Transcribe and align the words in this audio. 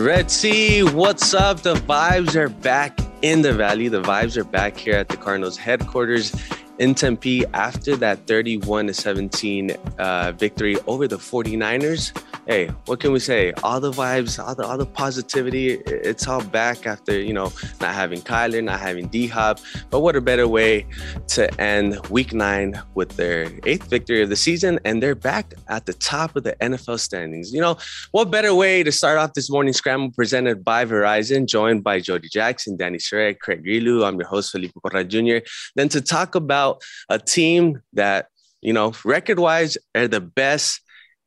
Red 0.00 0.30
Sea, 0.30 0.82
what's 0.82 1.34
up? 1.34 1.60
The 1.60 1.74
vibes 1.74 2.34
are 2.34 2.48
back 2.48 2.98
in 3.20 3.42
the 3.42 3.52
valley. 3.52 3.88
The 3.88 4.00
vibes 4.00 4.38
are 4.38 4.44
back 4.44 4.78
here 4.78 4.94
at 4.94 5.10
the 5.10 5.18
Cardinals 5.18 5.58
headquarters 5.58 6.34
in 6.78 6.94
Tempe 6.94 7.44
after 7.52 7.96
that 7.96 8.26
31 8.26 8.94
17 8.94 9.72
uh, 9.98 10.32
victory 10.32 10.78
over 10.86 11.06
the 11.06 11.18
49ers 11.18 12.16
hey, 12.50 12.66
what 12.86 12.98
can 12.98 13.12
we 13.12 13.20
say? 13.20 13.52
All 13.62 13.78
the 13.78 13.92
vibes, 13.92 14.42
all 14.44 14.56
the 14.56 14.66
all 14.66 14.76
the 14.76 14.84
positivity, 14.84 15.74
it's 15.86 16.26
all 16.26 16.42
back 16.42 16.84
after 16.84 17.16
you 17.16 17.32
know 17.32 17.52
not 17.80 17.94
having 17.94 18.20
Kyler, 18.22 18.62
not 18.64 18.80
having 18.80 19.06
D 19.06 19.28
Hop. 19.28 19.60
But 19.88 20.00
what 20.00 20.16
a 20.16 20.20
better 20.20 20.48
way 20.48 20.84
to 21.28 21.42
end 21.60 22.04
Week 22.08 22.32
Nine 22.32 22.82
with 22.94 23.10
their 23.10 23.48
eighth 23.66 23.88
victory 23.88 24.20
of 24.22 24.30
the 24.30 24.36
season, 24.36 24.80
and 24.84 25.00
they're 25.00 25.14
back 25.14 25.54
at 25.68 25.86
the 25.86 25.92
top 25.92 26.34
of 26.34 26.42
the 26.42 26.56
NFL 26.60 26.98
standings. 26.98 27.52
You 27.52 27.60
know, 27.60 27.76
what 28.10 28.32
better 28.32 28.52
way 28.52 28.82
to 28.82 28.90
start 28.90 29.16
off 29.16 29.34
this 29.34 29.48
morning 29.48 29.72
scramble 29.72 30.10
presented 30.10 30.64
by 30.64 30.84
Verizon, 30.84 31.46
joined 31.46 31.84
by 31.84 32.00
Jody 32.00 32.28
Jackson, 32.28 32.76
Danny 32.76 32.98
Shrek, 32.98 33.38
Craig 33.38 33.64
Grialou. 33.64 34.04
I'm 34.04 34.18
your 34.18 34.26
host 34.26 34.50
Felipe 34.50 34.72
Corra 34.84 35.06
Jr. 35.06 35.46
Then 35.76 35.88
to 35.90 36.00
talk 36.00 36.34
about 36.34 36.82
a 37.08 37.18
team 37.20 37.80
that 37.92 38.26
you 38.60 38.72
know 38.72 38.92
record 39.04 39.38
wise 39.38 39.78
are 39.94 40.08
the 40.08 40.20
best 40.20 40.80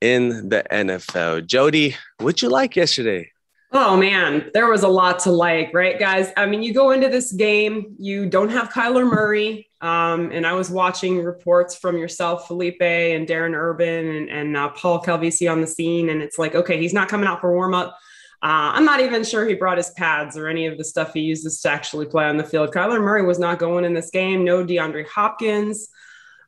in 0.04 0.50
the 0.50 0.64
NFL. 0.70 1.48
Jody, 1.48 1.96
what'd 2.20 2.42
you 2.42 2.50
like 2.50 2.76
yesterday? 2.76 3.32
Oh 3.72 3.96
man, 3.98 4.52
there 4.54 4.68
was 4.68 4.84
a 4.84 4.88
lot 4.88 5.18
to 5.20 5.32
like, 5.32 5.74
right, 5.74 5.98
guys? 5.98 6.32
I 6.38 6.46
mean, 6.46 6.62
you 6.62 6.74
go 6.74 6.92
into 6.92 7.08
this 7.08 7.32
game, 7.32 7.96
you 7.98 8.30
don't 8.30 8.50
have 8.50 8.70
Kyler 8.70 9.10
Murray, 9.10 9.70
um, 9.82 10.30
and 10.32 10.46
I 10.46 10.54
was 10.54 10.70
watching 10.70 11.24
reports 11.24 11.76
from 11.76 11.98
yourself, 11.98 12.48
Felipe, 12.48 12.82
and 12.82 13.26
Darren 13.28 13.56
Urban, 13.56 14.08
and, 14.08 14.30
and 14.30 14.58
uh, 14.58 14.70
Paul 14.70 15.02
Calvisi 15.02 15.50
on 15.50 15.62
the 15.62 15.68
scene, 15.68 16.10
and 16.10 16.22
it's 16.22 16.38
like, 16.38 16.54
okay, 16.54 16.78
he's 16.78 16.94
not 16.94 17.08
coming 17.08 17.26
out 17.26 17.40
for 17.40 17.54
warm 17.54 17.74
up. 17.74 17.98
Uh, 18.44 18.76
I'm 18.76 18.84
not 18.84 19.00
even 19.00 19.24
sure 19.24 19.48
he 19.48 19.56
brought 19.56 19.78
his 19.78 19.92
pads 19.92 20.38
or 20.38 20.50
any 20.50 20.68
of 20.68 20.78
the 20.78 20.84
stuff 20.84 21.14
he 21.14 21.22
uses 21.22 21.62
to 21.62 21.70
actually 21.70 22.08
play 22.08 22.26
on 22.26 22.36
the 22.36 22.44
field. 22.44 22.74
Kyler 22.74 23.02
Murray 23.02 23.26
was 23.26 23.40
not 23.40 23.58
going 23.58 23.86
in 23.86 23.94
this 23.94 24.10
game. 24.10 24.44
No 24.44 24.66
DeAndre 24.66 25.08
Hopkins. 25.08 25.88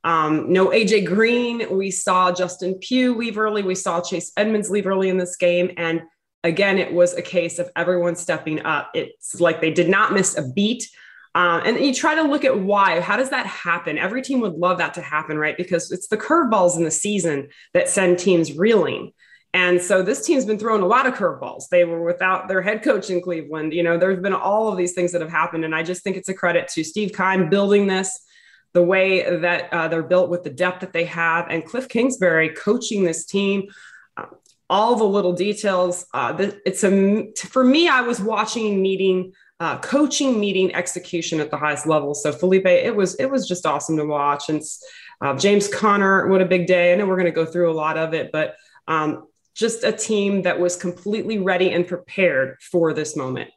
Um, 0.05 0.53
no 0.53 0.67
AJ 0.67 1.07
Green. 1.07 1.75
We 1.75 1.89
saw 1.89 2.31
Justin 2.31 2.75
Pugh 2.75 3.17
leave 3.17 3.39
early. 3.39 3.63
We 3.63 3.73
saw 3.73 4.01
Chase 4.01 4.31
Edmonds 4.37 4.69
leave 4.69 4.85
early 4.85 5.09
in 5.09 5.17
this 5.17 5.35
game. 5.35 5.71
And 5.77 6.03
again, 6.43 6.77
it 6.77 6.93
was 6.93 7.15
a 7.15 7.23
case 7.23 7.57
of 7.57 7.71
everyone 7.75 8.15
stepping 8.15 8.63
up. 8.63 8.91
It's 8.93 9.41
like 9.41 9.61
they 9.61 9.71
did 9.71 9.89
not 9.89 10.13
miss 10.13 10.37
a 10.37 10.47
beat. 10.47 10.87
Uh, 11.33 11.59
and 11.65 11.79
you 11.79 11.91
try 11.91 12.13
to 12.15 12.21
look 12.21 12.45
at 12.45 12.57
why. 12.57 13.01
How 13.01 13.17
does 13.17 13.31
that 13.31 13.47
happen? 13.47 13.97
Every 13.97 14.21
team 14.21 14.41
would 14.41 14.53
love 14.53 14.77
that 14.77 14.93
to 14.93 15.01
happen, 15.01 15.39
right? 15.39 15.57
Because 15.57 15.91
it's 15.91 16.07
the 16.07 16.17
curveballs 16.17 16.77
in 16.77 16.83
the 16.83 16.91
season 16.91 17.49
that 17.73 17.89
send 17.89 18.19
teams 18.19 18.55
reeling. 18.55 19.11
And 19.55 19.81
so 19.81 20.03
this 20.03 20.23
team's 20.23 20.45
been 20.45 20.59
throwing 20.59 20.83
a 20.83 20.85
lot 20.85 21.07
of 21.07 21.15
curveballs. 21.15 21.63
They 21.71 21.83
were 21.83 22.03
without 22.03 22.47
their 22.47 22.61
head 22.61 22.83
coach 22.83 23.09
in 23.09 23.21
Cleveland. 23.21 23.73
You 23.73 23.83
know, 23.83 23.97
there's 23.97 24.19
been 24.19 24.33
all 24.33 24.69
of 24.69 24.77
these 24.77 24.93
things 24.93 25.11
that 25.13 25.21
have 25.21 25.31
happened. 25.31 25.65
And 25.65 25.73
I 25.73 25.81
just 25.81 26.03
think 26.03 26.15
it's 26.15 26.29
a 26.29 26.33
credit 26.33 26.67
to 26.69 26.83
Steve 26.83 27.11
Keim 27.17 27.49
building 27.49 27.87
this 27.87 28.24
the 28.75 28.83
way 28.83 29.37
that 29.39 29.73
uh, 29.73 29.87
they're 29.87 30.03
built 30.03 30.29
with 30.29 30.43
the 30.43 30.49
depth 30.49 30.81
that 30.81 30.93
they 30.93 31.05
have, 31.05 31.47
and 31.49 31.65
Cliff 31.65 31.87
Kingsbury 31.87 32.49
coaching 32.49 33.03
this 33.03 33.25
team. 33.25 33.63
Uh, 34.17 34.25
all 34.69 34.95
the 34.95 35.05
little 35.05 35.33
details. 35.33 36.05
Uh, 36.13 36.49
it's 36.65 36.83
a 36.83 37.27
for 37.37 37.63
me. 37.63 37.87
I 37.87 38.01
was 38.01 38.19
watching 38.19 38.81
meeting, 38.81 39.31
uh, 39.59 39.77
coaching 39.79 40.39
meeting 40.39 40.75
execution 40.75 41.39
at 41.39 41.51
the 41.51 41.57
highest 41.57 41.85
level. 41.85 42.13
So 42.13 42.31
Felipe, 42.31 42.65
it 42.65 42.95
was 42.95 43.15
it 43.15 43.27
was 43.31 43.47
just 43.47 43.65
awesome 43.65 43.95
to 43.97 44.05
watch. 44.05 44.49
And 44.49 44.61
uh, 45.21 45.35
James 45.37 45.67
Conner, 45.67 46.27
what 46.27 46.41
a 46.41 46.45
big 46.45 46.67
day! 46.67 46.91
I 46.91 46.95
know 46.95 47.05
we're 47.05 47.15
going 47.15 47.25
to 47.25 47.31
go 47.31 47.45
through 47.45 47.71
a 47.71 47.73
lot 47.73 47.97
of 47.97 48.13
it, 48.13 48.31
but 48.33 48.55
um, 48.87 49.27
just 49.55 49.85
a 49.85 49.91
team 49.91 50.41
that 50.41 50.59
was 50.59 50.75
completely 50.75 51.37
ready 51.37 51.71
and 51.71 51.87
prepared 51.87 52.57
for 52.59 52.91
this 52.91 53.15
moment. 53.15 53.51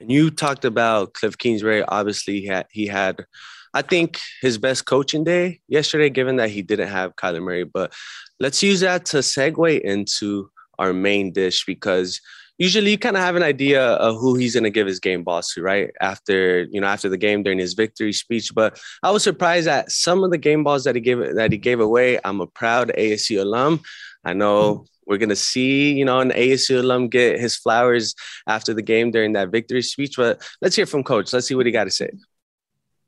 And 0.00 0.10
you 0.10 0.30
talked 0.30 0.64
about 0.64 1.12
Cliff 1.12 1.36
Kingsbury. 1.36 1.82
Obviously, 1.82 2.40
he 2.40 2.46
had, 2.46 2.66
he 2.70 2.86
had 2.86 3.26
I 3.74 3.82
think 3.82 4.20
his 4.40 4.56
best 4.56 4.86
coaching 4.86 5.24
day 5.24 5.60
yesterday, 5.66 6.08
given 6.08 6.36
that 6.36 6.50
he 6.50 6.62
didn't 6.62 6.88
have 6.88 7.16
Kyler 7.16 7.42
Murray. 7.42 7.64
But 7.64 7.92
let's 8.38 8.62
use 8.62 8.80
that 8.80 9.04
to 9.06 9.18
segue 9.18 9.80
into 9.80 10.50
our 10.78 10.92
main 10.92 11.32
dish 11.32 11.64
because 11.66 12.20
usually 12.56 12.92
you 12.92 12.98
kind 12.98 13.16
of 13.16 13.22
have 13.22 13.34
an 13.34 13.42
idea 13.42 13.84
of 13.84 14.16
who 14.16 14.36
he's 14.36 14.54
going 14.54 14.64
to 14.64 14.70
give 14.70 14.86
his 14.86 15.00
game 15.00 15.24
balls 15.24 15.52
to, 15.52 15.62
right? 15.62 15.90
After 16.00 16.62
you 16.70 16.80
know, 16.80 16.86
after 16.86 17.08
the 17.08 17.16
game 17.16 17.42
during 17.42 17.58
his 17.58 17.74
victory 17.74 18.12
speech. 18.12 18.54
But 18.54 18.80
I 19.02 19.10
was 19.10 19.24
surprised 19.24 19.66
at 19.66 19.90
some 19.90 20.22
of 20.22 20.30
the 20.30 20.38
game 20.38 20.62
balls 20.62 20.84
that 20.84 20.94
he 20.94 21.00
gave 21.00 21.34
that 21.34 21.50
he 21.50 21.58
gave 21.58 21.80
away. 21.80 22.20
I'm 22.24 22.40
a 22.40 22.46
proud 22.46 22.92
ASU 22.96 23.40
alum. 23.40 23.82
I 24.24 24.34
know 24.34 24.86
we're 25.06 25.18
gonna 25.18 25.36
see, 25.36 25.92
you 25.92 26.04
know, 26.04 26.20
an 26.20 26.30
ASU 26.30 26.78
alum 26.78 27.08
get 27.08 27.40
his 27.40 27.56
flowers 27.56 28.14
after 28.46 28.72
the 28.72 28.82
game 28.82 29.10
during 29.10 29.32
that 29.32 29.50
victory 29.50 29.82
speech. 29.82 30.14
But 30.16 30.40
let's 30.62 30.76
hear 30.76 30.86
from 30.86 31.02
Coach. 31.02 31.32
Let's 31.32 31.48
see 31.48 31.56
what 31.56 31.66
he 31.66 31.72
got 31.72 31.84
to 31.84 31.90
say. 31.90 32.10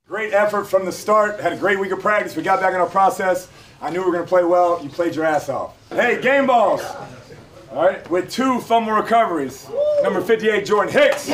Great 0.09 0.33
effort 0.33 0.67
from 0.67 0.85
the 0.85 0.93
start. 0.93 1.41
Had 1.41 1.53
a 1.53 1.57
great 1.57 1.81
week 1.81 1.91
of 1.91 1.99
practice. 1.99 2.37
We 2.37 2.45
got 2.45 2.61
back 2.61 2.73
in 2.73 2.81
our 2.81 2.87
process. 2.89 3.49
I 3.81 3.91
knew 3.91 3.99
we 4.03 4.07
were 4.07 4.13
going 4.13 4.23
to 4.25 4.29
play 4.29 4.45
well. 4.45 4.81
You 4.81 4.89
played 4.89 5.17
your 5.17 5.25
ass 5.25 5.49
off. 5.49 5.77
Hey, 5.91 6.23
game 6.23 6.47
balls. 6.47 6.81
All 7.73 7.85
right, 7.85 8.09
with 8.09 8.31
two 8.31 8.61
fumble 8.61 8.93
recoveries. 8.93 9.69
Number 10.05 10.21
58, 10.21 10.65
Jordan 10.65 10.93
Hicks. 10.93 11.29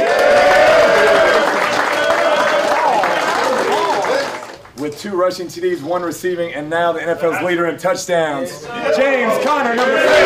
With 4.81 4.99
two 4.99 5.17
rushing 5.17 5.49
TDs, 5.49 5.83
one 5.83 6.01
receiving, 6.01 6.55
and 6.55 6.71
now 6.71 6.93
the 6.93 7.01
NFL's 7.01 7.45
leader 7.45 7.67
in 7.67 7.77
touchdowns. 7.77 8.63
James 8.97 9.45
Conner, 9.45 9.75
number 9.75 10.01
three. 10.01 10.23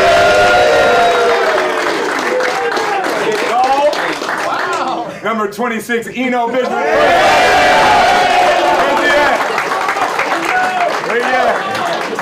Number 5.24 5.50
26, 5.50 6.06
Eno. 6.14 6.46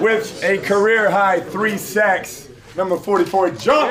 With 0.00 0.42
a 0.42 0.58
career 0.58 1.10
high 1.10 1.40
three 1.40 1.78
sacks, 1.78 2.48
number 2.76 2.96
44, 2.96 3.50
jump. 3.52 3.90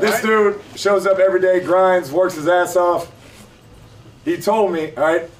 This 0.00 0.22
dude 0.22 0.60
shows 0.74 1.06
up 1.06 1.18
every 1.18 1.40
day, 1.40 1.60
grinds, 1.60 2.10
works 2.10 2.34
his 2.34 2.48
ass 2.48 2.76
off. 2.76 3.12
He 4.24 4.38
told 4.38 4.72
me, 4.72 4.94
all 4.96 5.04
right, 5.04 5.30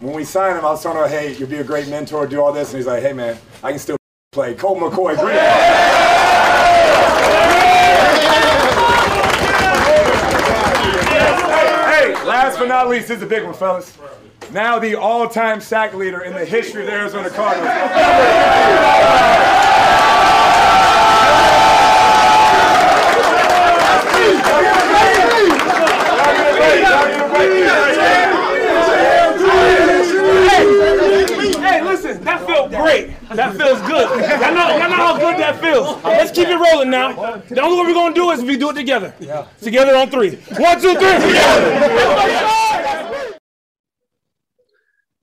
when 0.00 0.14
we 0.14 0.24
signed 0.24 0.58
him, 0.58 0.64
I 0.64 0.70
was 0.70 0.82
telling 0.82 1.02
him, 1.02 1.08
hey, 1.08 1.34
you'll 1.34 1.48
be 1.48 1.56
a 1.56 1.64
great 1.64 1.88
mentor, 1.88 2.26
do 2.26 2.42
all 2.42 2.52
this. 2.52 2.70
And 2.70 2.76
he's 2.76 2.86
like, 2.86 3.02
hey, 3.02 3.12
man, 3.12 3.38
I 3.62 3.70
can 3.70 3.78
still 3.78 3.96
play. 4.32 4.54
Colt 4.54 4.78
McCoy, 4.78 5.14
great. 5.18 5.38
hey, 11.84 12.14
last 12.24 12.58
but 12.58 12.68
not 12.68 12.88
least, 12.88 13.08
this 13.08 13.18
is 13.18 13.22
a 13.22 13.26
big 13.26 13.44
one, 13.44 13.52
fellas. 13.52 13.98
Now 14.50 14.78
the 14.78 14.94
all-time 14.94 15.60
sack 15.60 15.92
leader 15.92 16.22
in 16.22 16.32
the 16.32 16.46
history 16.46 16.80
of 16.80 16.86
the 16.86 16.94
Arizona 16.94 17.28
Cardinals 17.28 17.68
listen, 31.84 32.24
that 32.24 32.46
felt 32.68 32.82
great. 32.82 33.28
That 33.30 33.56
feels 33.56 33.80
good. 33.82 34.08
Y'all 34.10 34.54
know, 34.54 34.76
y'all 34.76 34.90
know 34.90 34.96
how 34.96 35.18
good 35.18 35.38
that 35.40 35.60
feels. 35.60 36.02
Let's 36.04 36.30
keep 36.30 36.48
it 36.48 36.56
rolling 36.56 36.90
now. 36.90 37.40
The 37.48 37.60
only 37.60 37.78
way 37.80 37.86
we're 37.88 37.94
gonna 37.94 38.14
do 38.14 38.30
it 38.30 38.34
is 38.34 38.40
if 38.40 38.46
we 38.46 38.56
do 38.56 38.70
it 38.70 38.74
together. 38.74 39.14
Together 39.60 39.96
on 39.96 40.10
three. 40.10 40.36
One, 40.58 40.80
two, 40.80 40.94
three. 40.94 42.81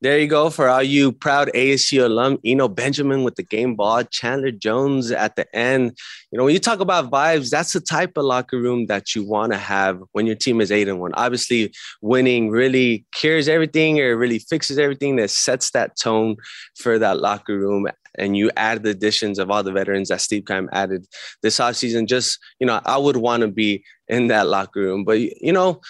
There 0.01 0.18
you 0.18 0.28
go 0.28 0.50
for 0.50 0.69
all 0.69 0.81
you 0.81 1.12
proud 1.12 1.51
ASU 1.54 2.06
alum, 2.06 2.38
Eno 2.46 2.69
Benjamin 2.69 3.24
with 3.24 3.36
the 3.36 3.44
game 3.44 3.75
ball, 3.75 4.04
Chandler 4.04 4.51
Jones 4.51 5.12
at 5.12 5.36
the 5.36 5.54
end. 5.54 5.98
You 6.31 6.38
know, 6.38 6.46
when 6.46 6.54
you 6.54 6.60
talk 6.60 6.80
about 6.80 7.12
vibes, 7.12 7.50
that's 7.50 7.74
the 7.74 7.81
type 7.81 8.16
of 8.16 8.24
locker 8.24 8.57
room 8.57 8.86
that 8.86 9.13
you 9.13 9.25
want 9.25 9.51
to 9.51 9.57
have 9.57 10.01
when 10.13 10.25
your 10.25 10.38
team 10.38 10.62
is 10.62 10.72
eight 10.72 10.88
and 10.88 11.01
one. 11.01 11.13
Obviously, 11.16 11.74
winning 12.01 12.50
really 12.50 13.06
cures 13.13 13.50
everything 13.50 14.00
or 14.00 14.16
really 14.16 14.40
fixes 14.40 14.80
everything 14.80 15.18
that 15.18 15.31
sets 15.31 15.72
that 15.72 15.98
tone 16.00 16.38
for 16.78 16.98
that 16.98 17.19
locker 17.19 17.57
room. 17.57 17.86
And 18.18 18.38
you 18.38 18.51
add 18.56 18.84
the 18.84 18.92
additions 18.92 19.38
of 19.38 19.51
all 19.51 19.63
the 19.63 19.74
veterans 19.74 20.07
that 20.10 20.22
Steve 20.22 20.46
Keim 20.46 20.69
added 20.72 21.07
this 21.44 21.60
offseason. 21.60 22.07
Just, 22.07 22.40
you 22.62 22.68
know, 22.68 22.80
I 22.86 22.98
would 22.98 23.18
want 23.18 23.42
to 23.42 23.50
be 23.50 23.84
in 24.07 24.28
that 24.28 24.48
locker 24.48 24.80
room. 24.80 25.04
But, 25.04 25.19
you 25.19 25.51
know, 25.51 25.81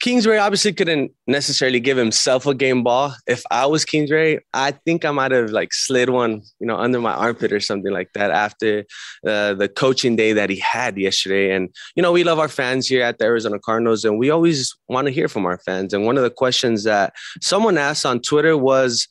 Kingsbury 0.00 0.38
obviously 0.38 0.72
couldn't 0.72 1.12
necessarily 1.26 1.78
give 1.78 1.98
himself 1.98 2.46
a 2.46 2.54
game 2.54 2.82
ball. 2.82 3.14
If 3.26 3.42
I 3.50 3.66
was 3.66 3.84
Kingsbury, 3.84 4.40
I 4.54 4.70
think 4.70 5.04
I 5.04 5.10
might 5.10 5.30
have 5.30 5.50
like 5.50 5.74
slid 5.74 6.08
one, 6.08 6.40
you 6.58 6.66
know, 6.66 6.76
under 6.76 7.00
my 7.00 7.12
armpit 7.12 7.52
or 7.52 7.60
something 7.60 7.92
like 7.92 8.10
that 8.14 8.30
after 8.30 8.84
uh, 9.26 9.54
the 9.54 9.68
coaching 9.68 10.16
day 10.16 10.32
that 10.32 10.48
he 10.48 10.56
had 10.56 10.96
yesterday. 10.96 11.54
And 11.54 11.68
you 11.96 12.02
know, 12.02 12.12
we 12.12 12.24
love 12.24 12.38
our 12.38 12.48
fans 12.48 12.88
here 12.88 13.02
at 13.02 13.18
the 13.18 13.26
Arizona 13.26 13.58
Cardinals, 13.58 14.04
and 14.06 14.18
we 14.18 14.30
always 14.30 14.74
want 14.88 15.06
to 15.06 15.12
hear 15.12 15.28
from 15.28 15.44
our 15.44 15.58
fans. 15.58 15.92
And 15.92 16.06
one 16.06 16.16
of 16.16 16.22
the 16.22 16.30
questions 16.30 16.84
that 16.84 17.12
someone 17.42 17.76
asked 17.76 18.06
on 18.06 18.20
Twitter 18.20 18.56
was 18.56 19.06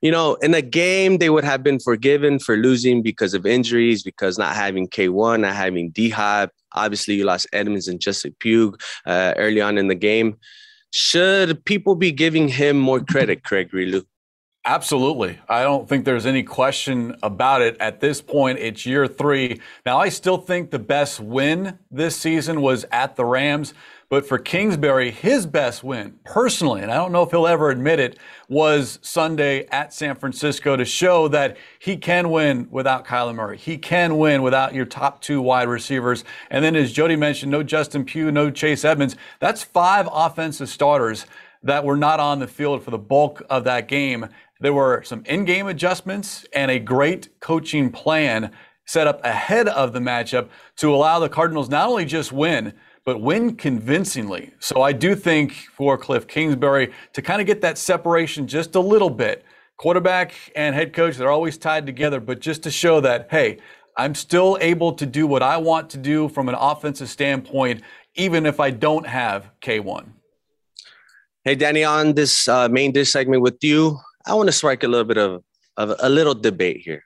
you 0.00 0.12
know, 0.12 0.34
in 0.36 0.54
a 0.54 0.62
game, 0.62 1.18
they 1.18 1.28
would 1.28 1.42
have 1.42 1.64
been 1.64 1.80
forgiven 1.80 2.38
for 2.38 2.56
losing 2.56 3.02
because 3.02 3.34
of 3.34 3.44
injuries, 3.44 4.04
because 4.04 4.38
not 4.38 4.54
having 4.54 4.86
K1, 4.86 5.40
not 5.40 5.56
having 5.56 5.90
D 5.90 6.08
Hop. 6.10 6.50
Obviously, 6.74 7.14
you 7.14 7.24
lost 7.24 7.46
Edmonds 7.52 7.88
and 7.88 8.00
Jesse 8.00 8.34
Pugh 8.38 8.76
uh, 9.06 9.34
early 9.36 9.60
on 9.60 9.78
in 9.78 9.88
the 9.88 9.94
game. 9.94 10.36
Should 10.92 11.64
people 11.64 11.94
be 11.94 12.12
giving 12.12 12.48
him 12.48 12.78
more 12.78 13.00
credit, 13.00 13.44
Craig 13.44 13.70
Grialou? 13.70 14.04
Absolutely. 14.64 15.38
I 15.48 15.62
don't 15.62 15.88
think 15.88 16.04
there's 16.04 16.26
any 16.26 16.42
question 16.42 17.16
about 17.22 17.62
it. 17.62 17.76
At 17.80 18.00
this 18.00 18.20
point, 18.20 18.58
it's 18.58 18.84
year 18.84 19.06
three. 19.06 19.60
Now, 19.86 19.98
I 19.98 20.10
still 20.10 20.36
think 20.36 20.70
the 20.70 20.78
best 20.78 21.20
win 21.20 21.78
this 21.90 22.16
season 22.16 22.60
was 22.60 22.84
at 22.92 23.16
the 23.16 23.24
Rams. 23.24 23.72
But 24.10 24.26
for 24.26 24.38
Kingsbury, 24.38 25.10
his 25.10 25.44
best 25.44 25.84
win, 25.84 26.18
personally, 26.24 26.80
and 26.80 26.90
I 26.90 26.94
don't 26.94 27.12
know 27.12 27.24
if 27.24 27.30
he'll 27.30 27.46
ever 27.46 27.68
admit 27.68 28.00
it, 28.00 28.18
was 28.48 28.98
Sunday 29.02 29.66
at 29.66 29.92
San 29.92 30.16
Francisco 30.16 30.76
to 30.76 30.84
show 30.86 31.28
that 31.28 31.58
he 31.78 31.98
can 31.98 32.30
win 32.30 32.68
without 32.70 33.06
Kyler 33.06 33.34
Murray. 33.34 33.58
He 33.58 33.76
can 33.76 34.16
win 34.16 34.40
without 34.40 34.72
your 34.72 34.86
top 34.86 35.20
two 35.20 35.42
wide 35.42 35.68
receivers. 35.68 36.24
And 36.50 36.64
then, 36.64 36.74
as 36.74 36.90
Jody 36.90 37.16
mentioned, 37.16 37.52
no 37.52 37.62
Justin 37.62 38.06
Pugh, 38.06 38.32
no 38.32 38.50
Chase 38.50 38.82
Edmonds. 38.82 39.14
That's 39.40 39.62
five 39.62 40.08
offensive 40.10 40.70
starters 40.70 41.26
that 41.62 41.84
were 41.84 41.96
not 41.96 42.18
on 42.18 42.38
the 42.38 42.46
field 42.46 42.82
for 42.82 42.90
the 42.90 42.98
bulk 42.98 43.42
of 43.50 43.64
that 43.64 43.88
game. 43.88 44.28
There 44.58 44.72
were 44.72 45.02
some 45.02 45.22
in 45.26 45.44
game 45.44 45.66
adjustments 45.66 46.46
and 46.54 46.70
a 46.70 46.78
great 46.78 47.40
coaching 47.40 47.90
plan 47.90 48.52
set 48.86 49.06
up 49.06 49.22
ahead 49.22 49.68
of 49.68 49.92
the 49.92 49.98
matchup 49.98 50.48
to 50.76 50.94
allow 50.94 51.18
the 51.18 51.28
Cardinals 51.28 51.68
not 51.68 51.90
only 51.90 52.06
just 52.06 52.32
win, 52.32 52.72
but 53.08 53.22
win 53.22 53.56
convincingly. 53.56 54.50
So 54.58 54.82
I 54.82 54.92
do 54.92 55.14
think 55.14 55.54
for 55.54 55.96
Cliff 55.96 56.26
Kingsbury 56.26 56.92
to 57.14 57.22
kind 57.22 57.40
of 57.40 57.46
get 57.46 57.62
that 57.62 57.78
separation 57.78 58.46
just 58.46 58.74
a 58.74 58.80
little 58.80 59.08
bit, 59.08 59.46
quarterback 59.78 60.34
and 60.54 60.74
head 60.74 60.92
coach, 60.92 61.16
they're 61.16 61.30
always 61.30 61.56
tied 61.56 61.86
together, 61.86 62.20
but 62.20 62.38
just 62.38 62.62
to 62.64 62.70
show 62.70 63.00
that, 63.00 63.28
hey, 63.30 63.60
I'm 63.96 64.14
still 64.14 64.58
able 64.60 64.92
to 64.92 65.06
do 65.06 65.26
what 65.26 65.42
I 65.42 65.56
want 65.56 65.88
to 65.88 65.96
do 65.96 66.28
from 66.28 66.50
an 66.50 66.54
offensive 66.54 67.08
standpoint, 67.08 67.80
even 68.14 68.44
if 68.44 68.60
I 68.60 68.68
don't 68.68 69.06
have 69.06 69.52
K1. 69.62 70.08
Hey, 71.44 71.54
Danny, 71.54 71.84
on 71.84 72.12
this 72.12 72.46
uh, 72.46 72.68
main 72.68 72.92
dish 72.92 73.10
segment 73.10 73.40
with 73.40 73.56
you, 73.64 73.98
I 74.26 74.34
want 74.34 74.48
to 74.48 74.52
strike 74.52 74.82
a 74.82 74.86
little 74.86 75.06
bit 75.06 75.16
of, 75.16 75.42
of 75.78 75.94
a 75.98 76.10
little 76.10 76.34
debate 76.34 76.82
here. 76.84 77.04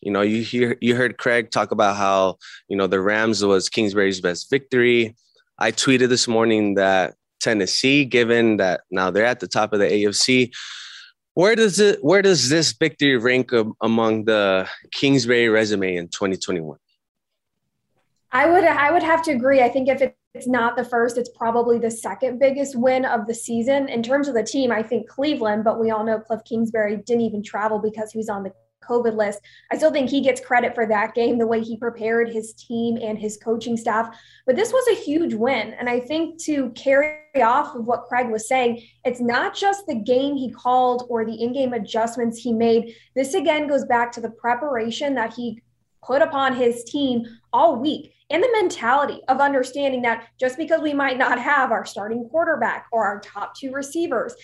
You 0.00 0.12
know, 0.12 0.20
you 0.20 0.42
hear 0.42 0.76
you 0.80 0.94
heard 0.94 1.18
Craig 1.18 1.50
talk 1.50 1.72
about 1.72 1.96
how 1.96 2.38
you 2.68 2.76
know 2.76 2.86
the 2.86 3.00
Rams 3.00 3.44
was 3.44 3.68
Kingsbury's 3.68 4.20
best 4.20 4.48
victory. 4.48 5.16
I 5.60 5.72
tweeted 5.72 6.08
this 6.08 6.26
morning 6.26 6.74
that 6.74 7.14
Tennessee, 7.40 8.04
given 8.04 8.56
that 8.56 8.82
now 8.90 9.10
they're 9.10 9.26
at 9.26 9.40
the 9.40 9.48
top 9.48 9.72
of 9.72 9.78
the 9.78 9.86
AFC, 9.86 10.52
where 11.34 11.54
does 11.54 11.78
it 11.78 12.02
where 12.02 12.22
does 12.22 12.48
this 12.48 12.72
victory 12.72 13.16
rank 13.16 13.52
among 13.82 14.24
the 14.24 14.68
Kingsbury 14.92 15.48
resume 15.48 15.96
in 15.96 16.08
2021? 16.08 16.78
I 18.32 18.46
would 18.46 18.64
I 18.64 18.90
would 18.90 19.02
have 19.02 19.22
to 19.24 19.32
agree. 19.32 19.60
I 19.60 19.68
think 19.68 19.88
if 19.88 20.12
it's 20.34 20.46
not 20.46 20.76
the 20.76 20.84
first, 20.84 21.18
it's 21.18 21.30
probably 21.36 21.78
the 21.78 21.90
second 21.90 22.38
biggest 22.38 22.76
win 22.76 23.04
of 23.04 23.26
the 23.26 23.34
season 23.34 23.88
in 23.88 24.02
terms 24.02 24.28
of 24.28 24.34
the 24.34 24.42
team. 24.42 24.70
I 24.70 24.82
think 24.82 25.08
Cleveland, 25.08 25.64
but 25.64 25.80
we 25.80 25.90
all 25.90 26.04
know 26.04 26.20
Cliff 26.20 26.40
Kingsbury 26.44 26.96
didn't 26.96 27.22
even 27.22 27.42
travel 27.42 27.78
because 27.78 28.12
he 28.12 28.18
was 28.18 28.28
on 28.28 28.44
the 28.44 28.52
COVID 28.90 29.14
list. 29.16 29.40
I 29.70 29.76
still 29.76 29.92
think 29.92 30.10
he 30.10 30.20
gets 30.20 30.40
credit 30.40 30.74
for 30.74 30.86
that 30.86 31.14
game, 31.14 31.38
the 31.38 31.46
way 31.46 31.62
he 31.62 31.76
prepared 31.76 32.28
his 32.30 32.54
team 32.54 32.98
and 33.00 33.18
his 33.18 33.36
coaching 33.36 33.76
staff. 33.76 34.18
But 34.46 34.56
this 34.56 34.72
was 34.72 34.86
a 34.88 35.00
huge 35.00 35.34
win. 35.34 35.74
And 35.74 35.88
I 35.88 36.00
think 36.00 36.42
to 36.44 36.70
carry 36.70 37.20
off 37.42 37.76
of 37.76 37.86
what 37.86 38.04
Craig 38.04 38.28
was 38.28 38.48
saying, 38.48 38.82
it's 39.04 39.20
not 39.20 39.54
just 39.54 39.86
the 39.86 39.94
game 39.94 40.36
he 40.36 40.50
called 40.50 41.06
or 41.08 41.24
the 41.24 41.40
in 41.40 41.52
game 41.52 41.72
adjustments 41.72 42.38
he 42.38 42.52
made. 42.52 42.94
This 43.14 43.34
again 43.34 43.68
goes 43.68 43.84
back 43.84 44.10
to 44.12 44.20
the 44.20 44.30
preparation 44.30 45.14
that 45.14 45.34
he 45.34 45.62
put 46.02 46.22
upon 46.22 46.56
his 46.56 46.84
team 46.84 47.24
all 47.52 47.76
week 47.76 48.14
and 48.30 48.42
the 48.42 48.50
mentality 48.52 49.20
of 49.28 49.40
understanding 49.40 50.02
that 50.02 50.28
just 50.38 50.56
because 50.56 50.80
we 50.80 50.94
might 50.94 51.18
not 51.18 51.38
have 51.38 51.72
our 51.72 51.84
starting 51.84 52.28
quarterback 52.28 52.86
or 52.92 53.04
our 53.04 53.20
top 53.20 53.54
two 53.56 53.72
receivers 53.72 54.34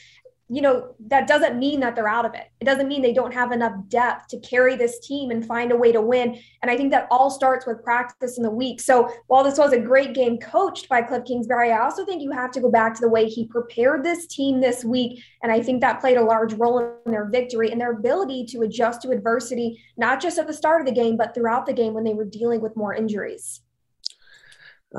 you 0.48 0.62
know, 0.62 0.94
that 1.08 1.26
doesn't 1.26 1.58
mean 1.58 1.80
that 1.80 1.96
they're 1.96 2.08
out 2.08 2.24
of 2.24 2.34
it. 2.34 2.50
It 2.60 2.66
doesn't 2.66 2.86
mean 2.86 3.02
they 3.02 3.12
don't 3.12 3.34
have 3.34 3.50
enough 3.50 3.74
depth 3.88 4.28
to 4.28 4.38
carry 4.40 4.76
this 4.76 5.00
team 5.00 5.30
and 5.30 5.44
find 5.44 5.72
a 5.72 5.76
way 5.76 5.90
to 5.90 6.00
win. 6.00 6.38
And 6.62 6.70
I 6.70 6.76
think 6.76 6.92
that 6.92 7.08
all 7.10 7.30
starts 7.30 7.66
with 7.66 7.82
practice 7.82 8.36
in 8.36 8.44
the 8.44 8.50
week. 8.50 8.80
So 8.80 9.10
while 9.26 9.42
this 9.42 9.58
was 9.58 9.72
a 9.72 9.80
great 9.80 10.14
game 10.14 10.38
coached 10.38 10.88
by 10.88 11.02
Cliff 11.02 11.24
Kingsbury, 11.24 11.72
I 11.72 11.82
also 11.82 12.04
think 12.04 12.22
you 12.22 12.30
have 12.30 12.52
to 12.52 12.60
go 12.60 12.70
back 12.70 12.94
to 12.94 13.00
the 13.00 13.08
way 13.08 13.28
he 13.28 13.48
prepared 13.48 14.04
this 14.04 14.28
team 14.28 14.60
this 14.60 14.84
week. 14.84 15.20
And 15.42 15.50
I 15.50 15.60
think 15.60 15.80
that 15.80 16.00
played 16.00 16.16
a 16.16 16.24
large 16.24 16.52
role 16.54 16.78
in 17.04 17.10
their 17.10 17.24
victory 17.28 17.72
and 17.72 17.80
their 17.80 17.92
ability 17.92 18.46
to 18.50 18.60
adjust 18.60 19.02
to 19.02 19.10
adversity, 19.10 19.82
not 19.96 20.22
just 20.22 20.38
at 20.38 20.46
the 20.46 20.54
start 20.54 20.80
of 20.80 20.86
the 20.86 20.92
game, 20.92 21.16
but 21.16 21.34
throughout 21.34 21.66
the 21.66 21.72
game 21.72 21.92
when 21.92 22.04
they 22.04 22.14
were 22.14 22.24
dealing 22.24 22.60
with 22.60 22.76
more 22.76 22.94
injuries. 22.94 23.62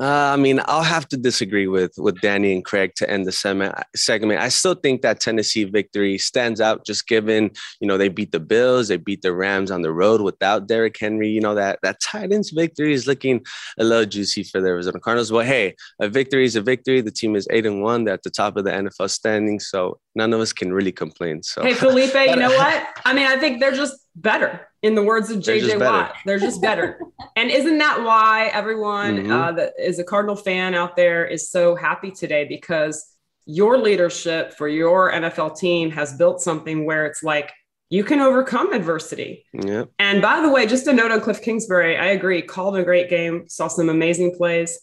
Uh, 0.00 0.30
I 0.32 0.36
mean, 0.36 0.60
I'll 0.66 0.84
have 0.84 1.08
to 1.08 1.16
disagree 1.16 1.66
with 1.66 1.92
with 1.98 2.20
Danny 2.20 2.52
and 2.52 2.64
Craig 2.64 2.92
to 2.96 3.10
end 3.10 3.26
the 3.26 3.32
segment. 3.32 4.40
I 4.40 4.48
still 4.48 4.74
think 4.74 5.02
that 5.02 5.18
Tennessee 5.18 5.64
victory 5.64 6.18
stands 6.18 6.60
out, 6.60 6.86
just 6.86 7.08
given 7.08 7.50
you 7.80 7.88
know 7.88 7.98
they 7.98 8.08
beat 8.08 8.30
the 8.30 8.38
Bills, 8.38 8.88
they 8.88 8.96
beat 8.96 9.22
the 9.22 9.32
Rams 9.32 9.72
on 9.72 9.82
the 9.82 9.92
road 9.92 10.20
without 10.20 10.68
Derrick 10.68 10.96
Henry. 10.98 11.28
You 11.28 11.40
know 11.40 11.56
that 11.56 11.80
that 11.82 12.00
Titans 12.00 12.50
victory 12.50 12.92
is 12.92 13.08
looking 13.08 13.44
a 13.78 13.84
little 13.84 14.06
juicy 14.06 14.44
for 14.44 14.60
the 14.60 14.68
Arizona 14.68 15.00
Cardinals. 15.00 15.32
But 15.32 15.46
hey, 15.46 15.74
a 16.00 16.08
victory 16.08 16.44
is 16.44 16.54
a 16.54 16.62
victory. 16.62 17.00
The 17.00 17.10
team 17.10 17.34
is 17.34 17.48
eight 17.50 17.66
and 17.66 17.82
one. 17.82 18.04
They're 18.04 18.14
at 18.14 18.22
the 18.22 18.30
top 18.30 18.56
of 18.56 18.64
the 18.64 18.70
NFL 18.70 19.10
standing, 19.10 19.58
so 19.58 19.98
none 20.14 20.32
of 20.32 20.40
us 20.40 20.52
can 20.52 20.72
really 20.72 20.92
complain. 20.92 21.42
So 21.42 21.62
hey, 21.62 21.74
Felipe, 21.74 22.14
you 22.14 22.36
know 22.42 22.50
what? 22.50 22.86
I 23.04 23.14
mean, 23.14 23.26
I 23.26 23.36
think 23.36 23.60
they're 23.60 23.72
just 23.72 23.96
better 24.22 24.68
in 24.82 24.94
the 24.94 25.02
words 25.02 25.30
of 25.30 25.38
JJ 25.38 25.80
Watt. 25.80 26.14
They're 26.24 26.38
just 26.38 26.60
better. 26.60 27.00
and 27.36 27.50
isn't 27.50 27.78
that 27.78 28.02
why 28.02 28.50
everyone 28.52 29.16
mm-hmm. 29.16 29.32
uh, 29.32 29.52
that 29.52 29.74
is 29.78 29.98
a 29.98 30.04
Cardinal 30.04 30.36
fan 30.36 30.74
out 30.74 30.96
there 30.96 31.26
is 31.26 31.50
so 31.50 31.74
happy 31.74 32.10
today? 32.10 32.44
Because 32.44 33.04
your 33.46 33.78
leadership 33.78 34.52
for 34.52 34.68
your 34.68 35.10
NFL 35.10 35.58
team 35.58 35.90
has 35.90 36.16
built 36.16 36.40
something 36.40 36.84
where 36.84 37.06
it's 37.06 37.22
like 37.22 37.52
you 37.90 38.04
can 38.04 38.20
overcome 38.20 38.72
adversity. 38.72 39.46
Yeah. 39.52 39.84
And 39.98 40.20
by 40.20 40.42
the 40.42 40.50
way, 40.50 40.66
just 40.66 40.86
a 40.86 40.92
note 40.92 41.10
on 41.10 41.20
Cliff 41.20 41.40
Kingsbury, 41.40 41.96
I 41.96 42.08
agree. 42.08 42.42
Called 42.42 42.76
a 42.76 42.84
great 42.84 43.08
game, 43.08 43.48
saw 43.48 43.68
some 43.68 43.88
amazing 43.88 44.36
plays, 44.36 44.78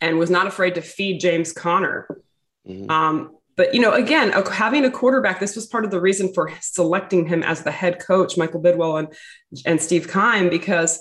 and 0.00 0.18
was 0.18 0.30
not 0.30 0.46
afraid 0.46 0.74
to 0.74 0.82
feed 0.82 1.20
James 1.20 1.52
Conner. 1.52 2.06
Mm-hmm. 2.68 2.90
Um, 2.90 3.36
but 3.56 3.74
you 3.74 3.80
know, 3.80 3.92
again, 3.92 4.32
having 4.50 4.84
a 4.84 4.90
quarterback, 4.90 5.38
this 5.38 5.56
was 5.56 5.66
part 5.66 5.84
of 5.84 5.90
the 5.90 6.00
reason 6.00 6.32
for 6.32 6.50
selecting 6.60 7.26
him 7.26 7.42
as 7.42 7.62
the 7.62 7.70
head 7.70 8.00
coach, 8.00 8.36
Michael 8.36 8.62
Bidwill 8.62 8.98
and 8.98 9.12
and 9.66 9.80
Steve 9.80 10.10
Keim 10.10 10.48
because 10.48 11.00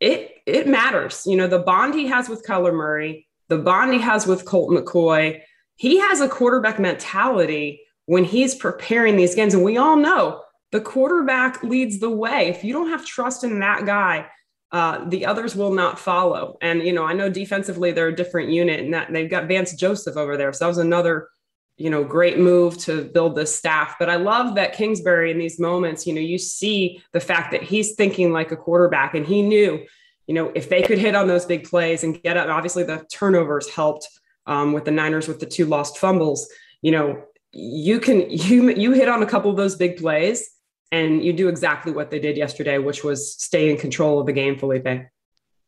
it 0.00 0.32
it 0.46 0.66
matters. 0.66 1.24
You 1.26 1.36
know, 1.36 1.46
the 1.46 1.58
bond 1.58 1.94
he 1.94 2.06
has 2.06 2.28
with 2.28 2.46
Kyler 2.46 2.74
Murray, 2.74 3.26
the 3.48 3.58
bond 3.58 3.92
he 3.92 4.00
has 4.00 4.26
with 4.26 4.44
Colt 4.44 4.70
McCoy, 4.70 5.40
he 5.76 5.98
has 5.98 6.20
a 6.20 6.28
quarterback 6.28 6.78
mentality 6.78 7.82
when 8.06 8.24
he's 8.24 8.54
preparing 8.54 9.16
these 9.16 9.34
games, 9.34 9.52
and 9.52 9.64
we 9.64 9.76
all 9.76 9.96
know 9.96 10.42
the 10.72 10.80
quarterback 10.80 11.62
leads 11.62 11.98
the 11.98 12.10
way. 12.10 12.48
If 12.48 12.64
you 12.64 12.72
don't 12.72 12.90
have 12.90 13.04
trust 13.04 13.44
in 13.44 13.60
that 13.60 13.84
guy, 13.84 14.26
uh, 14.72 15.04
the 15.08 15.26
others 15.26 15.54
will 15.54 15.72
not 15.72 15.98
follow. 15.98 16.56
And 16.62 16.82
you 16.82 16.92
know, 16.94 17.04
I 17.04 17.12
know 17.12 17.28
defensively 17.28 17.92
they're 17.92 18.08
a 18.08 18.16
different 18.16 18.50
unit, 18.50 18.80
and 18.80 18.94
that 18.94 19.12
they've 19.12 19.30
got 19.30 19.46
Vance 19.46 19.74
Joseph 19.74 20.16
over 20.16 20.38
there, 20.38 20.54
so 20.54 20.64
that 20.64 20.68
was 20.68 20.78
another 20.78 21.28
you 21.76 21.90
know, 21.90 22.02
great 22.02 22.38
move 22.38 22.78
to 22.78 23.04
build 23.04 23.34
this 23.34 23.54
staff. 23.54 23.96
But 23.98 24.08
I 24.08 24.16
love 24.16 24.54
that 24.54 24.72
Kingsbury 24.72 25.30
in 25.30 25.38
these 25.38 25.60
moments, 25.60 26.06
you 26.06 26.14
know, 26.14 26.20
you 26.20 26.38
see 26.38 27.02
the 27.12 27.20
fact 27.20 27.52
that 27.52 27.62
he's 27.62 27.94
thinking 27.94 28.32
like 28.32 28.50
a 28.50 28.56
quarterback 28.56 29.14
and 29.14 29.26
he 29.26 29.42
knew, 29.42 29.84
you 30.26 30.34
know, 30.34 30.50
if 30.54 30.70
they 30.70 30.82
could 30.82 30.98
hit 30.98 31.14
on 31.14 31.28
those 31.28 31.44
big 31.44 31.68
plays 31.68 32.02
and 32.02 32.22
get 32.22 32.36
up, 32.36 32.48
obviously 32.48 32.82
the 32.82 33.04
turnovers 33.12 33.68
helped 33.68 34.08
um, 34.46 34.72
with 34.72 34.84
the 34.84 34.90
Niners 34.90 35.28
with 35.28 35.38
the 35.38 35.46
two 35.46 35.66
lost 35.66 35.98
fumbles, 35.98 36.48
you 36.80 36.92
know, 36.92 37.22
you 37.52 38.00
can, 38.00 38.20
you, 38.30 38.70
you 38.70 38.92
hit 38.92 39.08
on 39.08 39.22
a 39.22 39.26
couple 39.26 39.50
of 39.50 39.56
those 39.56 39.76
big 39.76 39.98
plays 39.98 40.48
and 40.92 41.22
you 41.22 41.32
do 41.32 41.48
exactly 41.48 41.92
what 41.92 42.10
they 42.10 42.18
did 42.18 42.38
yesterday, 42.38 42.78
which 42.78 43.04
was 43.04 43.34
stay 43.34 43.70
in 43.70 43.76
control 43.76 44.18
of 44.18 44.26
the 44.26 44.32
game, 44.32 44.56
Felipe. 44.56 45.08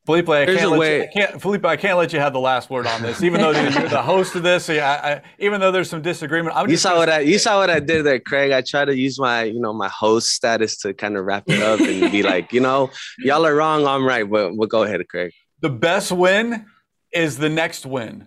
Felipe, 0.05 0.29
I 0.29 0.45
can't, 0.45 0.71
let 0.71 0.97
you, 0.97 1.03
I 1.03 1.07
can't, 1.07 1.41
Felipe, 1.41 1.65
I 1.65 1.75
can't 1.75 1.97
let 1.97 2.13
you 2.13 2.19
have 2.19 2.33
the 2.33 2.39
last 2.39 2.69
word 2.69 2.87
on 2.87 3.01
this, 3.03 3.21
even 3.21 3.41
though 3.41 3.51
you're 3.51 3.69
the 3.89 4.01
host 4.01 4.33
of 4.33 4.41
this. 4.41 4.67
I, 4.69 4.77
I, 4.79 5.21
even 5.37 5.59
though 5.59 5.71
there's 5.71 5.89
some 5.89 6.01
disagreement, 6.01 6.55
I'm 6.55 6.67
you 6.67 6.77
saw 6.77 6.97
what 6.97 7.09
I 7.09 7.19
you 7.19 7.37
saw 7.37 7.59
what 7.59 7.69
I 7.69 7.79
did 7.79 8.05
there, 8.05 8.19
Craig. 8.19 8.51
I 8.51 8.61
try 8.61 8.85
to 8.85 8.95
use 8.95 9.19
my 9.19 9.43
you 9.43 9.59
know 9.59 9.73
my 9.73 9.89
host 9.89 10.29
status 10.29 10.77
to 10.77 10.93
kind 10.93 11.15
of 11.15 11.25
wrap 11.25 11.43
it 11.47 11.61
up 11.61 11.79
and 11.79 12.11
be 12.11 12.23
like, 12.23 12.51
you 12.53 12.59
know, 12.59 12.89
y'all 13.19 13.45
are 13.45 13.55
wrong, 13.55 13.85
I'm 13.85 14.05
right. 14.05 14.27
But 14.27 14.55
we'll 14.55 14.67
go 14.67 14.83
ahead, 14.83 15.07
Craig. 15.07 15.31
The 15.61 15.69
best 15.69 16.11
win 16.11 16.65
is 17.11 17.37
the 17.37 17.49
next 17.49 17.85
win. 17.85 18.25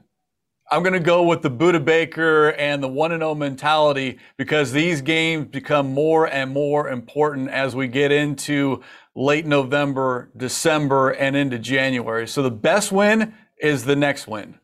I'm 0.73 0.83
going 0.83 0.95
to 0.95 1.01
go 1.01 1.25
with 1.25 1.43
the 1.43 1.51
Budda 1.51 1.85
Baker 1.85 2.53
and 2.53 2.83
the 2.83 2.89
1 2.89 3.11
0 3.11 3.35
mentality 3.35 4.19
because 4.39 4.73
these 4.73 5.03
games 5.03 5.49
become 5.49 5.93
more 5.93 6.25
and 6.25 6.51
more 6.51 6.89
important 6.89 7.51
as 7.51 7.77
we 7.77 7.89
get 7.89 8.11
into 8.11 8.81
late 9.15 9.45
November, 9.45 10.31
December, 10.35 11.11
and 11.11 11.37
into 11.37 11.59
January. 11.59 12.27
So 12.27 12.43
the 12.43 12.51
best 12.51 12.91
win 12.91 13.35
is 13.59 13.85
the 13.85 13.97
next 13.97 14.27
win. 14.27 14.59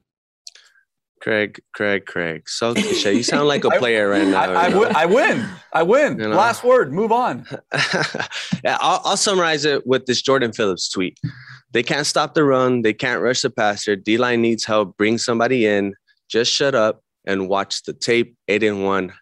Craig, 1.21 1.61
Craig, 1.75 2.07
Craig. 2.07 2.49
So 2.49 2.75
cliche. 2.75 3.15
You 3.15 3.23
sound 3.23 3.49
like 3.49 3.65
a 3.65 3.71
player 3.71 4.09
right 4.09 4.27
now. 4.27 4.53
I, 4.53 4.71
I, 5.03 5.07
win, 5.07 5.47
I 5.73 5.83
win. 5.83 6.19
You 6.19 6.29
know? 6.29 6.37
Last 6.37 6.65
word. 6.65 6.93
Move 6.93 7.13
on. 7.13 7.47
yeah, 8.65 8.79
I'll, 8.81 9.01
I'll, 9.05 9.17
summarize 9.17 9.65
it 9.65 9.87
with 9.87 10.07
this 10.07 10.23
Jordan 10.23 10.53
Phillips 10.53 10.89
tweet. 10.89 11.19
They 11.73 11.83
can't 11.83 12.07
stop 12.07 12.35
the 12.35 12.45
run. 12.45 12.83
They 12.83 12.95
can't 12.95 13.21
rush 13.21 13.43
the 13.43 13.51
passer. 13.51 13.97
D 13.97 14.17
line 14.19 14.41
needs 14.43 14.65
help. 14.65 14.97
Bring 14.97 15.19
somebody 15.19 15.67
in. 15.67 15.95
Just 16.29 16.53
shut 16.53 16.75
up 16.75 17.03
and 17.27 17.49
watch 17.49 17.83
the 17.83 17.93
tape. 17.93 18.37
Eight 18.49 18.63
and 18.63 18.85
one. 18.85 19.13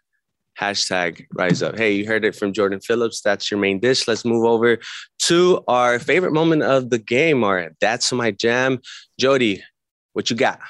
Hashtag 0.59 1.27
rise 1.35 1.63
up. 1.63 1.77
Hey, 1.77 1.93
you 1.93 2.07
heard 2.07 2.25
it 2.25 2.35
from 2.35 2.55
Jordan 2.55 2.81
Phillips. 2.81 3.21
That's 3.21 3.51
your 3.51 3.61
main 3.61 3.79
dish. 3.79 4.09
Let's 4.09 4.25
move 4.25 4.47
over 4.47 4.79
to 5.19 5.63
our 5.69 5.99
favorite 5.99 6.33
moment 6.33 6.63
of 6.63 6.89
the 6.89 6.99
game. 6.99 7.45
All 7.45 7.55
right, 7.55 7.73
that's 7.79 8.11
my 8.11 8.31
jam. 8.31 8.79
Jody, 9.21 9.63
what 10.15 10.31
you 10.31 10.37
got? 10.37 10.61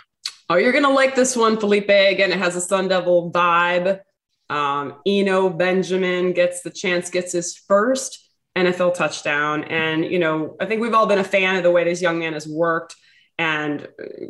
Oh, 0.49 0.57
you're 0.57 0.73
gonna 0.73 0.91
like 0.91 1.17
this 1.17 1.37
one, 1.37 1.59
Felipe. 1.59 1.88
Again, 1.88 2.31
it 2.31 2.38
has 2.38 2.55
a 2.55 2.61
Sun 2.61 2.88
Devil 2.88 3.33
vibe. 3.33 4.00
Um, 4.49 5.00
Eno 5.05 5.50
Benjamin 5.50 6.33
gets 6.33 6.62
the 6.62 6.71
chance, 6.71 7.11
gets 7.11 7.33
his 7.33 7.57
first 7.57 8.31
NFL 8.57 8.95
touchdown, 8.95 9.65
and 9.65 10.05
you 10.05 10.21
know, 10.21 10.57
I 10.61 10.67
think 10.67 10.81
we've 10.81 10.95
all 10.95 11.07
been 11.07 11.19
a 11.19 11.25
fan 11.25 11.57
of 11.57 11.65
the 11.65 11.73
way 11.73 11.83
this 11.83 12.00
young 12.00 12.21
man 12.21 12.33
has 12.35 12.47
worked 12.47 12.95
and 13.38 13.87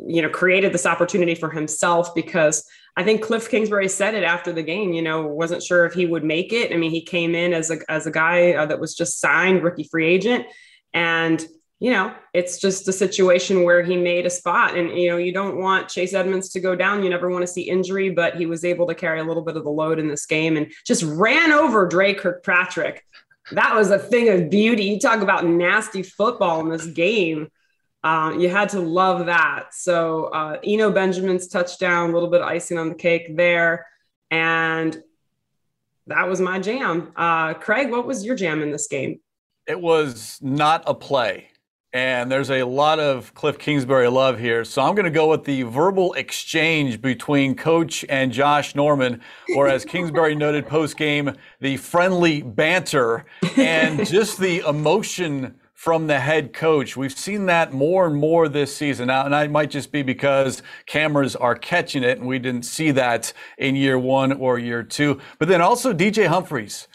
you 0.07 0.21
know 0.21 0.29
created 0.29 0.73
this 0.73 0.85
opportunity 0.85 1.35
for 1.35 1.49
himself 1.49 2.13
because 2.15 2.67
I 2.97 3.03
think 3.03 3.21
Cliff 3.21 3.49
Kingsbury 3.49 3.87
said 3.87 4.15
it 4.15 4.23
after 4.23 4.51
the 4.51 4.63
game. 4.63 4.93
You 4.93 5.03
know, 5.03 5.27
wasn't 5.27 5.61
sure 5.61 5.85
if 5.85 5.93
he 5.93 6.07
would 6.07 6.23
make 6.23 6.51
it. 6.51 6.73
I 6.73 6.77
mean, 6.77 6.89
he 6.89 7.01
came 7.01 7.35
in 7.35 7.53
as 7.53 7.69
a 7.69 7.77
as 7.89 8.07
a 8.07 8.11
guy 8.11 8.53
uh, 8.53 8.65
that 8.65 8.79
was 8.79 8.95
just 8.95 9.19
signed, 9.19 9.63
rookie 9.63 9.83
free 9.83 10.07
agent, 10.07 10.47
and 10.95 11.45
you 11.79 11.91
know, 11.91 12.13
it's 12.33 12.57
just 12.57 12.87
a 12.87 12.93
situation 12.93 13.63
where 13.63 13.83
he 13.83 13.95
made 13.95 14.25
a 14.25 14.31
spot. 14.31 14.75
And, 14.75 14.89
you 14.99 15.09
know, 15.09 15.17
you 15.17 15.31
don't 15.31 15.57
want 15.57 15.89
Chase 15.89 16.13
Edmonds 16.13 16.49
to 16.49 16.59
go 16.59 16.75
down. 16.75 17.03
You 17.03 17.09
never 17.09 17.29
want 17.29 17.43
to 17.43 17.47
see 17.47 17.61
injury, 17.61 18.09
but 18.09 18.35
he 18.35 18.47
was 18.47 18.65
able 18.65 18.87
to 18.87 18.95
carry 18.95 19.19
a 19.19 19.23
little 19.23 19.43
bit 19.43 19.57
of 19.57 19.63
the 19.63 19.69
load 19.69 19.99
in 19.99 20.07
this 20.07 20.25
game 20.25 20.57
and 20.57 20.71
just 20.85 21.03
ran 21.03 21.51
over 21.51 21.87
Dre 21.87 22.15
Kirkpatrick. 22.15 23.05
That 23.51 23.75
was 23.75 23.91
a 23.91 23.99
thing 23.99 24.29
of 24.29 24.49
beauty. 24.49 24.85
You 24.85 24.99
talk 24.99 25.21
about 25.21 25.45
nasty 25.45 26.01
football 26.01 26.61
in 26.61 26.69
this 26.69 26.87
game. 26.87 27.49
Uh, 28.03 28.35
you 28.37 28.49
had 28.49 28.69
to 28.69 28.79
love 28.79 29.27
that. 29.27 29.73
So, 29.73 30.25
uh, 30.25 30.57
Eno 30.63 30.91
Benjamin's 30.91 31.47
touchdown, 31.47 32.09
a 32.09 32.13
little 32.13 32.29
bit 32.29 32.41
of 32.41 32.47
icing 32.47 32.77
on 32.77 32.89
the 32.89 32.95
cake 32.95 33.35
there. 33.37 33.85
And 34.31 35.01
that 36.07 36.27
was 36.27 36.41
my 36.41 36.59
jam. 36.59 37.11
Uh, 37.15 37.53
Craig, 37.53 37.91
what 37.91 38.07
was 38.07 38.25
your 38.25 38.35
jam 38.35 38.61
in 38.63 38.71
this 38.71 38.87
game? 38.87 39.19
It 39.67 39.79
was 39.79 40.39
not 40.41 40.83
a 40.87 40.93
play. 40.93 41.49
And 41.97 42.31
there's 42.31 42.51
a 42.51 42.61
lot 42.61 42.99
of 42.99 43.33
Cliff 43.33 43.57
Kingsbury 43.57 44.07
love 44.07 44.37
here. 44.37 44.63
So 44.63 44.83
I'm 44.83 44.93
going 44.93 45.05
to 45.05 45.09
go 45.09 45.31
with 45.31 45.45
the 45.45 45.63
verbal 45.63 46.13
exchange 46.13 47.01
between 47.01 47.55
coach 47.55 48.05
and 48.07 48.31
Josh 48.31 48.75
Norman, 48.75 49.19
or 49.55 49.67
as 49.67 49.83
Kingsbury 49.93 50.35
noted 50.35 50.67
post 50.67 50.95
game, 50.95 51.33
the 51.59 51.77
friendly 51.77 52.43
banter 52.43 53.25
and 53.55 54.05
just 54.05 54.39
the 54.39 54.59
emotion 54.59 55.55
from 55.73 56.05
the 56.05 56.19
head 56.19 56.53
coach. 56.53 56.95
We've 56.95 57.11
seen 57.11 57.47
that 57.47 57.73
more 57.73 58.05
and 58.05 58.15
more 58.15 58.47
this 58.47 58.75
season. 58.75 59.07
Now, 59.07 59.25
and 59.25 59.33
it 59.33 59.49
might 59.49 59.71
just 59.71 59.91
be 59.91 60.03
because 60.03 60.61
cameras 60.85 61.35
are 61.35 61.55
catching 61.55 62.03
it 62.03 62.19
and 62.19 62.27
we 62.27 62.37
didn't 62.37 62.65
see 62.65 62.91
that 62.91 63.33
in 63.57 63.75
year 63.75 63.97
one 63.97 64.33
or 64.33 64.59
year 64.59 64.83
two. 64.83 65.19
But 65.39 65.47
then 65.47 65.61
also 65.61 65.93
DJ 65.93 66.27
Humphries 66.27 66.87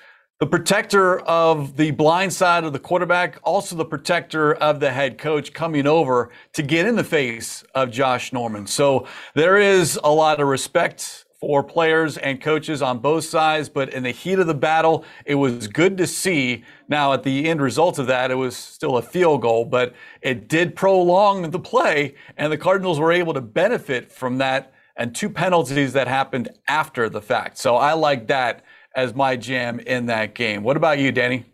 the 0.42 0.46
protector 0.48 1.20
of 1.20 1.76
the 1.76 1.92
blind 1.92 2.32
side 2.32 2.64
of 2.64 2.72
the 2.72 2.78
quarterback, 2.80 3.38
also 3.44 3.76
the 3.76 3.84
protector 3.84 4.54
of 4.54 4.80
the 4.80 4.90
head 4.90 5.16
coach 5.16 5.52
coming 5.52 5.86
over 5.86 6.30
to 6.52 6.64
get 6.64 6.84
in 6.84 6.96
the 6.96 7.04
face 7.04 7.62
of 7.76 7.92
Josh 7.92 8.32
Norman. 8.32 8.66
So 8.66 9.06
there 9.34 9.56
is 9.56 10.00
a 10.02 10.10
lot 10.10 10.40
of 10.40 10.48
respect 10.48 11.26
for 11.38 11.62
players 11.62 12.18
and 12.18 12.40
coaches 12.40 12.82
on 12.82 12.98
both 12.98 13.22
sides, 13.22 13.68
but 13.68 13.94
in 13.94 14.02
the 14.02 14.10
heat 14.10 14.40
of 14.40 14.48
the 14.48 14.54
battle, 14.54 15.04
it 15.26 15.36
was 15.36 15.68
good 15.68 15.96
to 15.98 16.08
see. 16.08 16.64
Now, 16.88 17.12
at 17.12 17.22
the 17.22 17.48
end 17.48 17.62
result 17.62 18.00
of 18.00 18.08
that, 18.08 18.32
it 18.32 18.34
was 18.34 18.56
still 18.56 18.96
a 18.96 19.02
field 19.02 19.42
goal, 19.42 19.64
but 19.64 19.94
it 20.22 20.48
did 20.48 20.74
prolong 20.74 21.52
the 21.52 21.60
play, 21.60 22.16
and 22.36 22.52
the 22.52 22.58
Cardinals 22.58 22.98
were 22.98 23.12
able 23.12 23.34
to 23.34 23.40
benefit 23.40 24.10
from 24.10 24.38
that 24.38 24.74
and 24.96 25.14
two 25.14 25.30
penalties 25.30 25.92
that 25.92 26.08
happened 26.08 26.48
after 26.66 27.08
the 27.08 27.22
fact. 27.22 27.58
So 27.58 27.76
I 27.76 27.92
like 27.92 28.26
that 28.26 28.64
as 28.96 29.14
my 29.14 29.36
jam 29.36 29.80
in 29.80 30.06
that 30.06 30.34
game. 30.34 30.62
What 30.62 30.76
about 30.76 30.98
you, 30.98 31.12
Danny? 31.12 31.44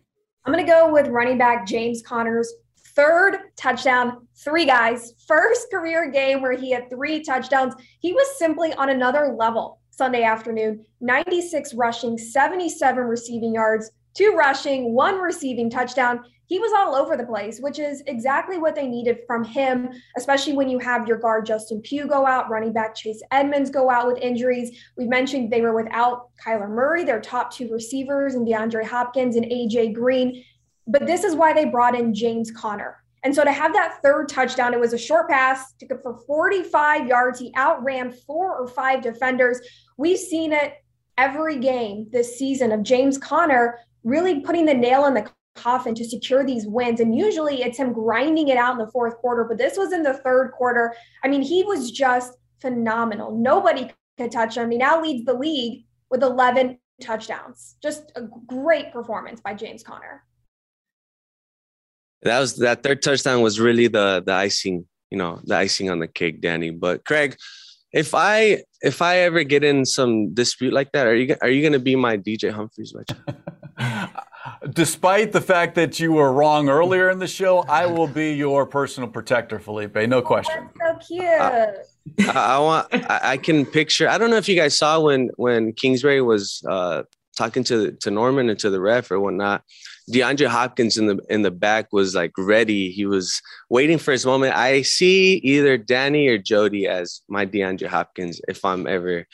I'm 0.44 0.52
going 0.52 0.64
to 0.64 0.70
go 0.70 0.92
with 0.92 1.08
running 1.08 1.38
back 1.38 1.66
James 1.66 2.02
Conner's 2.02 2.52
third 2.96 3.36
touchdown, 3.56 4.26
three 4.42 4.64
guys, 4.64 5.14
first 5.26 5.70
career 5.70 6.10
game 6.10 6.42
where 6.42 6.54
he 6.54 6.70
had 6.70 6.90
three 6.90 7.22
touchdowns. 7.22 7.74
He 8.00 8.12
was 8.12 8.38
simply 8.38 8.72
on 8.74 8.90
another 8.90 9.34
level 9.38 9.80
Sunday 9.90 10.22
afternoon 10.22 10.84
96 11.00 11.74
rushing, 11.74 12.18
77 12.18 13.04
receiving 13.04 13.54
yards, 13.54 13.90
two 14.14 14.34
rushing, 14.36 14.94
one 14.94 15.20
receiving 15.20 15.70
touchdown 15.70 16.24
he 16.48 16.58
was 16.58 16.72
all 16.72 16.94
over 16.94 17.14
the 17.14 17.26
place, 17.26 17.60
which 17.60 17.78
is 17.78 18.02
exactly 18.06 18.56
what 18.56 18.74
they 18.74 18.86
needed 18.86 19.18
from 19.26 19.44
him, 19.44 19.90
especially 20.16 20.54
when 20.54 20.70
you 20.70 20.78
have 20.78 21.06
your 21.06 21.18
guard 21.18 21.44
Justin 21.44 21.82
Pugh 21.82 22.08
go 22.08 22.24
out, 22.24 22.48
running 22.48 22.72
back 22.72 22.94
Chase 22.94 23.22
Edmonds 23.30 23.68
go 23.68 23.90
out 23.90 24.06
with 24.06 24.16
injuries. 24.16 24.82
We 24.96 25.06
mentioned 25.06 25.52
they 25.52 25.60
were 25.60 25.74
without 25.74 26.30
Kyler 26.42 26.70
Murray, 26.70 27.04
their 27.04 27.20
top 27.20 27.52
two 27.52 27.70
receivers, 27.70 28.34
and 28.34 28.46
DeAndre 28.46 28.82
Hopkins 28.82 29.36
and 29.36 29.44
AJ 29.44 29.92
Green. 29.92 30.42
But 30.86 31.06
this 31.06 31.22
is 31.22 31.34
why 31.34 31.52
they 31.52 31.66
brought 31.66 31.94
in 31.94 32.14
James 32.14 32.50
Conner. 32.50 32.96
And 33.24 33.34
so 33.34 33.44
to 33.44 33.52
have 33.52 33.74
that 33.74 33.98
third 34.02 34.30
touchdown, 34.30 34.72
it 34.72 34.80
was 34.80 34.94
a 34.94 34.98
short 34.98 35.28
pass, 35.28 35.74
took 35.74 35.90
it 35.90 36.00
for 36.02 36.16
45 36.26 37.06
yards. 37.06 37.38
He 37.38 37.52
outran 37.58 38.10
four 38.10 38.56
or 38.56 38.66
five 38.68 39.02
defenders. 39.02 39.60
We've 39.98 40.18
seen 40.18 40.54
it 40.54 40.82
every 41.18 41.58
game 41.58 42.06
this 42.10 42.38
season 42.38 42.72
of 42.72 42.82
James 42.82 43.18
Conner 43.18 43.80
really 44.02 44.40
putting 44.40 44.64
the 44.64 44.72
nail 44.72 45.04
in 45.04 45.12
the 45.12 45.28
coffin 45.58 45.94
to 45.94 46.04
secure 46.04 46.44
these 46.44 46.66
wins. 46.66 47.00
And 47.00 47.14
usually 47.14 47.62
it's 47.62 47.78
him 47.78 47.92
grinding 47.92 48.48
it 48.48 48.56
out 48.56 48.72
in 48.72 48.78
the 48.78 48.90
fourth 48.90 49.16
quarter, 49.18 49.44
but 49.44 49.58
this 49.58 49.76
was 49.76 49.92
in 49.92 50.02
the 50.02 50.14
third 50.14 50.52
quarter. 50.52 50.94
I 51.24 51.28
mean, 51.28 51.42
he 51.42 51.62
was 51.64 51.90
just 51.90 52.36
phenomenal. 52.60 53.36
Nobody 53.36 53.90
could 54.16 54.32
touch 54.32 54.56
him. 54.56 54.70
He 54.70 54.78
now 54.78 55.00
leads 55.00 55.24
the 55.24 55.34
league 55.34 55.84
with 56.10 56.22
11 56.22 56.78
touchdowns. 57.00 57.76
Just 57.82 58.12
a 58.16 58.22
great 58.46 58.92
performance 58.92 59.40
by 59.40 59.54
James 59.54 59.82
Conner. 59.82 60.24
That 62.22 62.40
was 62.40 62.56
that 62.56 62.82
third 62.82 63.00
touchdown 63.00 63.42
was 63.42 63.60
really 63.60 63.86
the 63.86 64.24
the 64.26 64.32
icing, 64.32 64.86
you 65.08 65.18
know, 65.18 65.40
the 65.44 65.56
icing 65.56 65.88
on 65.88 66.00
the 66.00 66.08
cake, 66.08 66.40
Danny. 66.40 66.70
But 66.70 67.04
Craig, 67.04 67.36
if 67.92 68.12
I 68.12 68.64
if 68.80 69.00
I 69.02 69.18
ever 69.18 69.44
get 69.44 69.62
in 69.62 69.84
some 69.86 70.34
dispute 70.34 70.72
like 70.72 70.90
that, 70.92 71.06
are 71.06 71.14
you 71.14 71.36
are 71.42 71.48
you 71.48 71.62
going 71.62 71.74
to 71.74 71.78
be 71.78 71.94
my 71.94 72.16
DJ 72.16 72.50
Humphries? 72.50 72.92
Despite 74.70 75.32
the 75.32 75.40
fact 75.40 75.74
that 75.76 75.98
you 76.00 76.12
were 76.12 76.32
wrong 76.32 76.68
earlier 76.68 77.10
in 77.10 77.18
the 77.18 77.26
show, 77.26 77.60
I 77.68 77.86
will 77.86 78.06
be 78.06 78.32
your 78.32 78.66
personal 78.66 79.08
protector, 79.08 79.58
Felipe. 79.58 79.96
No 80.08 80.22
question. 80.22 80.68
That's 80.78 81.08
so 81.08 81.14
cute. 81.14 81.24
Uh, 81.24 81.66
I, 82.20 82.54
I, 82.54 82.58
want. 82.58 82.88
I, 82.92 83.20
I, 83.22 83.36
can 83.36 83.66
picture. 83.66 84.08
I 84.08 84.18
don't 84.18 84.30
know 84.30 84.36
if 84.36 84.48
you 84.48 84.56
guys 84.56 84.76
saw 84.76 85.00
when 85.00 85.30
when 85.36 85.72
Kingsbury 85.72 86.22
was 86.22 86.62
uh, 86.68 87.02
talking 87.36 87.64
to 87.64 87.92
to 87.92 88.10
Norman 88.10 88.48
and 88.50 88.58
to 88.60 88.70
the 88.70 88.80
ref 88.80 89.10
or 89.10 89.20
whatnot. 89.20 89.62
DeAndre 90.12 90.46
Hopkins 90.46 90.96
in 90.96 91.06
the 91.06 91.18
in 91.28 91.42
the 91.42 91.50
back 91.50 91.92
was 91.92 92.14
like 92.14 92.32
ready. 92.36 92.90
He 92.90 93.06
was 93.06 93.40
waiting 93.68 93.98
for 93.98 94.12
his 94.12 94.24
moment. 94.24 94.56
I 94.56 94.82
see 94.82 95.36
either 95.38 95.76
Danny 95.76 96.28
or 96.28 96.38
Jody 96.38 96.86
as 96.86 97.22
my 97.28 97.46
DeAndre 97.46 97.86
Hopkins 97.86 98.40
if 98.48 98.64
I'm 98.64 98.86
ever 98.86 99.26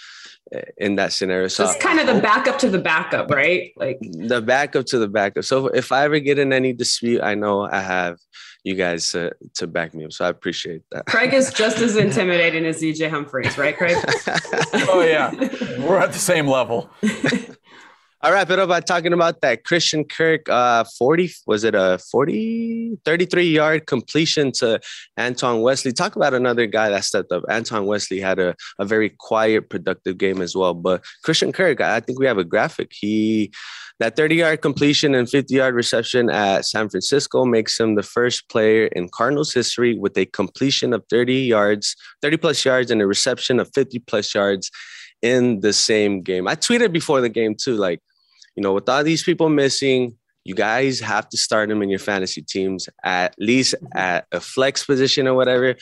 in 0.76 0.96
that 0.96 1.12
scenario. 1.12 1.48
So 1.48 1.64
it's 1.64 1.82
kind 1.82 2.00
of 2.00 2.06
the 2.06 2.20
backup 2.20 2.58
to 2.58 2.68
the 2.68 2.78
backup, 2.78 3.30
right? 3.30 3.72
Like 3.76 3.98
the 4.00 4.42
backup 4.42 4.86
to 4.86 4.98
the 4.98 5.08
backup. 5.08 5.44
So 5.44 5.68
if 5.68 5.92
I 5.92 6.04
ever 6.04 6.18
get 6.18 6.38
in 6.38 6.52
any 6.52 6.72
dispute, 6.72 7.22
I 7.22 7.34
know 7.34 7.62
I 7.62 7.80
have 7.80 8.18
you 8.62 8.74
guys 8.74 9.14
uh, 9.14 9.30
to 9.54 9.66
back 9.66 9.94
me 9.94 10.04
up. 10.04 10.12
So 10.12 10.24
I 10.24 10.28
appreciate 10.28 10.82
that. 10.90 11.06
Craig 11.06 11.34
is 11.34 11.52
just 11.54 11.78
as 11.78 11.96
intimidating 11.96 12.64
as 12.66 12.80
DJ 12.80 13.10
Humphries, 13.10 13.58
right, 13.58 13.76
Craig? 13.76 13.96
oh 14.88 15.04
yeah, 15.06 15.32
we're 15.80 15.98
at 15.98 16.12
the 16.12 16.18
same 16.18 16.46
level. 16.46 16.90
I'll 18.24 18.32
wrap 18.32 18.48
it 18.48 18.58
up 18.58 18.70
by 18.70 18.80
talking 18.80 19.12
about 19.12 19.42
that 19.42 19.64
Christian 19.64 20.02
Kirk 20.02 20.48
uh 20.48 20.84
40 20.96 21.30
was 21.46 21.62
it 21.62 21.74
a 21.74 21.98
40 22.10 22.96
33 23.04 23.50
yard 23.50 23.86
completion 23.86 24.50
to 24.52 24.80
Antoine 25.20 25.60
Wesley. 25.60 25.92
Talk 25.92 26.16
about 26.16 26.32
another 26.32 26.64
guy 26.64 26.88
that 26.88 27.04
stepped 27.04 27.30
up. 27.32 27.42
Antoine 27.50 27.84
Wesley 27.84 28.20
had 28.20 28.38
a, 28.38 28.54
a 28.78 28.86
very 28.86 29.10
quiet, 29.10 29.68
productive 29.68 30.16
game 30.16 30.40
as 30.40 30.56
well. 30.56 30.72
But 30.72 31.04
Christian 31.22 31.52
Kirk, 31.52 31.82
I 31.82 32.00
think 32.00 32.18
we 32.18 32.24
have 32.24 32.38
a 32.38 32.44
graphic. 32.44 32.92
He 32.98 33.52
that 34.00 34.16
30 34.16 34.36
yard 34.36 34.62
completion 34.62 35.14
and 35.14 35.28
50 35.28 35.54
yard 35.54 35.74
reception 35.74 36.30
at 36.30 36.64
San 36.64 36.88
Francisco 36.88 37.44
makes 37.44 37.78
him 37.78 37.94
the 37.94 38.02
first 38.02 38.48
player 38.48 38.86
in 38.86 39.10
Cardinals 39.10 39.52
history 39.52 39.98
with 39.98 40.16
a 40.16 40.24
completion 40.24 40.94
of 40.94 41.04
30 41.10 41.34
yards, 41.34 41.94
30 42.22 42.38
plus 42.38 42.64
yards, 42.64 42.90
and 42.90 43.02
a 43.02 43.06
reception 43.06 43.60
of 43.60 43.70
50 43.74 43.98
plus 43.98 44.34
yards 44.34 44.70
in 45.20 45.60
the 45.60 45.74
same 45.74 46.22
game. 46.22 46.48
I 46.48 46.54
tweeted 46.54 46.90
before 46.90 47.20
the 47.20 47.28
game 47.28 47.54
too, 47.54 47.76
like 47.76 48.00
you 48.56 48.62
know, 48.62 48.72
with 48.72 48.88
all 48.88 49.04
these 49.04 49.22
people 49.22 49.48
missing, 49.48 50.16
you 50.44 50.54
guys 50.54 51.00
have 51.00 51.28
to 51.30 51.38
start 51.38 51.70
them 51.70 51.82
in 51.82 51.88
your 51.88 51.98
fantasy 51.98 52.42
teams 52.42 52.86
at 53.02 53.34
least 53.38 53.74
at 53.94 54.26
a 54.30 54.40
flex 54.40 54.84
position 54.84 55.26
or 55.26 55.34
whatever. 55.34 55.74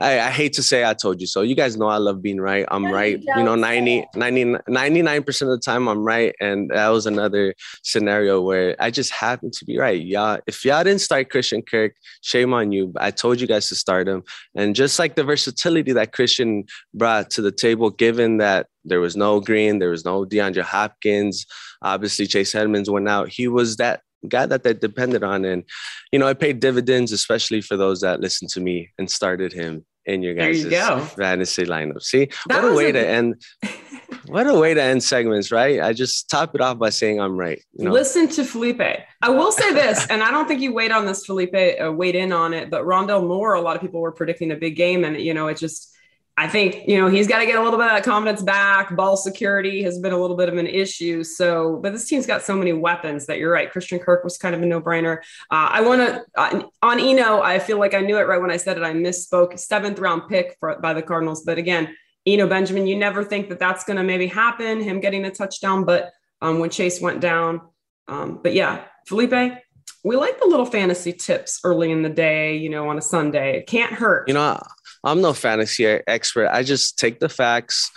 I, 0.00 0.20
I, 0.20 0.30
hate 0.30 0.52
to 0.54 0.62
say 0.62 0.84
I 0.84 0.94
told 0.94 1.20
you 1.20 1.26
so. 1.26 1.42
You 1.42 1.54
guys 1.54 1.76
know 1.76 1.86
I 1.86 1.98
love 1.98 2.20
being 2.20 2.40
right. 2.40 2.64
I'm 2.68 2.86
right. 2.86 3.22
You 3.36 3.42
know, 3.42 3.54
90, 3.54 4.06
90, 4.14 4.44
99% 4.44 5.42
of 5.42 5.48
the 5.48 5.60
time 5.64 5.88
I'm 5.88 6.04
right. 6.04 6.34
And 6.40 6.70
that 6.70 6.88
was 6.88 7.06
another 7.06 7.54
scenario 7.82 8.40
where 8.40 8.76
I 8.80 8.90
just 8.90 9.12
happened 9.12 9.52
to 9.54 9.64
be 9.64 9.78
right. 9.78 10.00
Y'all, 10.00 10.40
if 10.46 10.64
y'all 10.64 10.84
didn't 10.84 11.00
start 11.00 11.30
Christian 11.30 11.62
Kirk, 11.62 11.94
shame 12.20 12.52
on 12.52 12.72
you. 12.72 12.92
I 12.96 13.12
told 13.12 13.40
you 13.40 13.46
guys 13.46 13.68
to 13.68 13.76
start 13.76 14.08
him. 14.08 14.24
And 14.56 14.74
just 14.74 14.98
like 14.98 15.14
the 15.14 15.24
versatility 15.24 15.92
that 15.92 16.12
Christian 16.12 16.64
brought 16.92 17.30
to 17.30 17.42
the 17.42 17.52
table, 17.52 17.90
given 17.90 18.38
that 18.38 18.66
there 18.88 19.00
was 19.00 19.16
no 19.16 19.40
Green, 19.40 19.78
there 19.78 19.90
was 19.90 20.04
no 20.04 20.24
DeAndre 20.24 20.62
Hopkins, 20.62 21.46
obviously 21.82 22.26
Chase 22.26 22.54
Edmonds 22.54 22.90
went 22.90 23.08
out. 23.08 23.28
He 23.28 23.48
was 23.48 23.76
that 23.76 24.02
guy 24.26 24.46
that 24.46 24.62
they 24.62 24.74
depended 24.74 25.22
on. 25.22 25.44
And, 25.44 25.64
you 26.12 26.18
know, 26.18 26.26
it 26.26 26.40
paid 26.40 26.60
dividends, 26.60 27.12
especially 27.12 27.60
for 27.60 27.76
those 27.76 28.00
that 28.00 28.20
listened 28.20 28.50
to 28.50 28.60
me 28.60 28.90
and 28.98 29.10
started 29.10 29.52
him 29.52 29.84
in 30.06 30.22
your 30.22 30.34
guys' 30.34 30.64
you 30.64 30.70
fantasy 30.70 31.64
lineup. 31.66 32.02
See, 32.02 32.30
that 32.48 32.62
what 32.62 32.72
a 32.72 32.74
way 32.74 32.90
a... 32.90 32.92
to 32.94 33.06
end. 33.06 33.42
what 34.26 34.46
a 34.46 34.54
way 34.54 34.72
to 34.72 34.82
end 34.82 35.02
segments, 35.02 35.52
right? 35.52 35.80
I 35.80 35.92
just 35.92 36.30
top 36.30 36.54
it 36.54 36.60
off 36.62 36.78
by 36.78 36.88
saying 36.90 37.20
I'm 37.20 37.36
right. 37.36 37.62
You 37.74 37.84
know? 37.84 37.92
Listen 37.92 38.26
to 38.28 38.44
Felipe. 38.44 38.80
I 38.80 39.28
will 39.28 39.52
say 39.52 39.72
this, 39.72 40.06
and 40.08 40.22
I 40.22 40.30
don't 40.30 40.48
think 40.48 40.62
you 40.62 40.72
weighed 40.72 40.92
on 40.92 41.04
this, 41.04 41.26
Felipe, 41.26 41.54
uh, 41.54 41.92
weighed 41.92 42.14
in 42.14 42.32
on 42.32 42.54
it, 42.54 42.70
but 42.70 42.84
Rondale 42.84 43.26
Moore, 43.26 43.54
a 43.54 43.60
lot 43.60 43.76
of 43.76 43.82
people 43.82 44.00
were 44.00 44.12
predicting 44.12 44.50
a 44.50 44.56
big 44.56 44.76
game, 44.76 45.04
and 45.04 45.20
you 45.20 45.34
know, 45.34 45.48
it 45.48 45.58
just 45.58 45.94
I 46.38 46.46
think, 46.46 46.86
you 46.86 46.96
know, 46.96 47.08
he's 47.08 47.26
got 47.26 47.40
to 47.40 47.46
get 47.46 47.58
a 47.58 47.62
little 47.64 47.76
bit 47.76 47.86
of 47.86 47.90
that 47.90 48.04
confidence 48.04 48.42
back. 48.42 48.94
Ball 48.94 49.16
security 49.16 49.82
has 49.82 49.98
been 49.98 50.12
a 50.12 50.16
little 50.16 50.36
bit 50.36 50.48
of 50.48 50.56
an 50.56 50.68
issue. 50.68 51.24
So, 51.24 51.80
but 51.82 51.92
this 51.92 52.08
team's 52.08 52.26
got 52.26 52.42
so 52.42 52.54
many 52.54 52.72
weapons 52.72 53.26
that 53.26 53.38
you're 53.38 53.50
right. 53.50 53.68
Christian 53.68 53.98
Kirk 53.98 54.22
was 54.22 54.38
kind 54.38 54.54
of 54.54 54.62
a 54.62 54.66
no 54.66 54.80
brainer. 54.80 55.18
Uh, 55.50 55.68
I 55.72 55.80
want 55.80 56.00
to, 56.00 56.24
uh, 56.36 56.62
on 56.80 57.00
Eno, 57.00 57.42
I 57.42 57.58
feel 57.58 57.80
like 57.80 57.92
I 57.92 58.02
knew 58.02 58.18
it 58.18 58.28
right 58.28 58.40
when 58.40 58.52
I 58.52 58.56
said 58.56 58.76
it. 58.76 58.84
I 58.84 58.92
misspoke. 58.92 59.58
Seventh 59.58 59.98
round 59.98 60.28
pick 60.28 60.56
for, 60.60 60.78
by 60.80 60.94
the 60.94 61.02
Cardinals. 61.02 61.42
But 61.42 61.58
again, 61.58 61.92
Eno 62.24 62.46
Benjamin, 62.46 62.86
you 62.86 62.96
never 62.96 63.24
think 63.24 63.48
that 63.48 63.58
that's 63.58 63.82
going 63.82 63.96
to 63.96 64.04
maybe 64.04 64.28
happen, 64.28 64.80
him 64.80 65.00
getting 65.00 65.24
a 65.24 65.32
touchdown. 65.32 65.84
But 65.84 66.12
um, 66.40 66.60
when 66.60 66.70
Chase 66.70 67.00
went 67.00 67.20
down, 67.20 67.62
um, 68.06 68.38
but 68.40 68.54
yeah, 68.54 68.84
Felipe, 69.08 69.58
we 70.04 70.16
like 70.16 70.38
the 70.38 70.46
little 70.46 70.66
fantasy 70.66 71.12
tips 71.12 71.60
early 71.64 71.90
in 71.90 72.02
the 72.02 72.08
day, 72.08 72.56
you 72.56 72.68
know, 72.68 72.88
on 72.88 72.96
a 72.96 73.02
Sunday. 73.02 73.58
It 73.58 73.66
can't 73.66 73.92
hurt. 73.92 74.28
You 74.28 74.34
know, 74.34 74.62
I'm 75.10 75.20
no 75.20 75.32
fantasy 75.32 75.86
expert. 75.86 76.48
I 76.48 76.62
just 76.62 76.98
take 76.98 77.20
the 77.20 77.28
facts, 77.28 77.90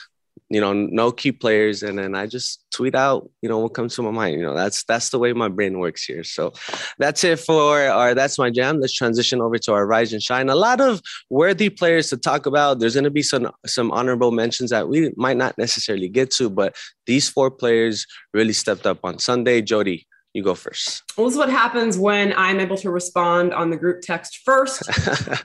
you 0.50 0.60
know, 0.62 0.74
no 0.74 1.12
key 1.12 1.32
players, 1.32 1.84
and 1.84 1.98
then 2.00 2.16
I 2.16 2.28
just 2.28 2.64
tweet 2.72 2.96
out, 2.96 3.30
you 3.42 3.50
know, 3.50 3.60
what 3.60 3.74
comes 3.74 3.96
to 3.96 4.02
my 4.02 4.12
mind. 4.12 4.40
You 4.40 4.44
know, 4.44 4.56
that's 4.56 4.84
that's 4.84 5.10
the 5.10 5.20
way 5.20 5.34
my 5.34 5.48
brain 5.48 5.80
works 5.80 6.04
here. 6.04 6.24
So 6.24 6.54
that's 6.98 7.24
it 7.24 7.40
for 7.40 7.82
our 7.82 8.14
that's 8.14 8.38
my 8.38 8.50
jam. 8.50 8.80
Let's 8.80 8.94
transition 8.94 9.42
over 9.42 9.58
to 9.60 9.74
our 9.74 9.86
rise 9.86 10.14
and 10.14 10.22
shine. 10.22 10.50
A 10.50 10.56
lot 10.56 10.82
of 10.82 11.02
worthy 11.30 11.70
players 11.70 12.10
to 12.10 12.18
talk 12.18 12.46
about. 12.46 12.80
There's 12.80 12.96
going 12.96 13.04
to 13.06 13.12
be 13.12 13.24
some 13.24 13.52
some 13.66 13.92
honorable 13.92 14.32
mentions 14.32 14.70
that 14.72 14.90
we 14.90 15.12
might 15.16 15.38
not 15.38 15.58
necessarily 15.58 16.10
get 16.10 16.32
to, 16.32 16.50
but 16.50 16.76
these 17.06 17.30
four 17.30 17.52
players 17.52 18.06
really 18.34 18.54
stepped 18.54 18.86
up 18.86 19.00
on 19.04 19.20
Sunday. 19.20 19.62
Jody, 19.62 20.08
you 20.34 20.44
go 20.44 20.56
first. 20.56 21.04
Well, 21.18 21.28
this 21.28 21.34
is 21.34 21.38
what 21.38 21.50
happens 21.50 21.98
when 21.98 22.34
I'm 22.38 22.60
able 22.60 22.78
to 22.78 22.90
respond 22.90 23.54
on 23.54 23.70
the 23.70 23.78
group 23.78 24.02
text 24.02 24.42
first. 24.46 24.84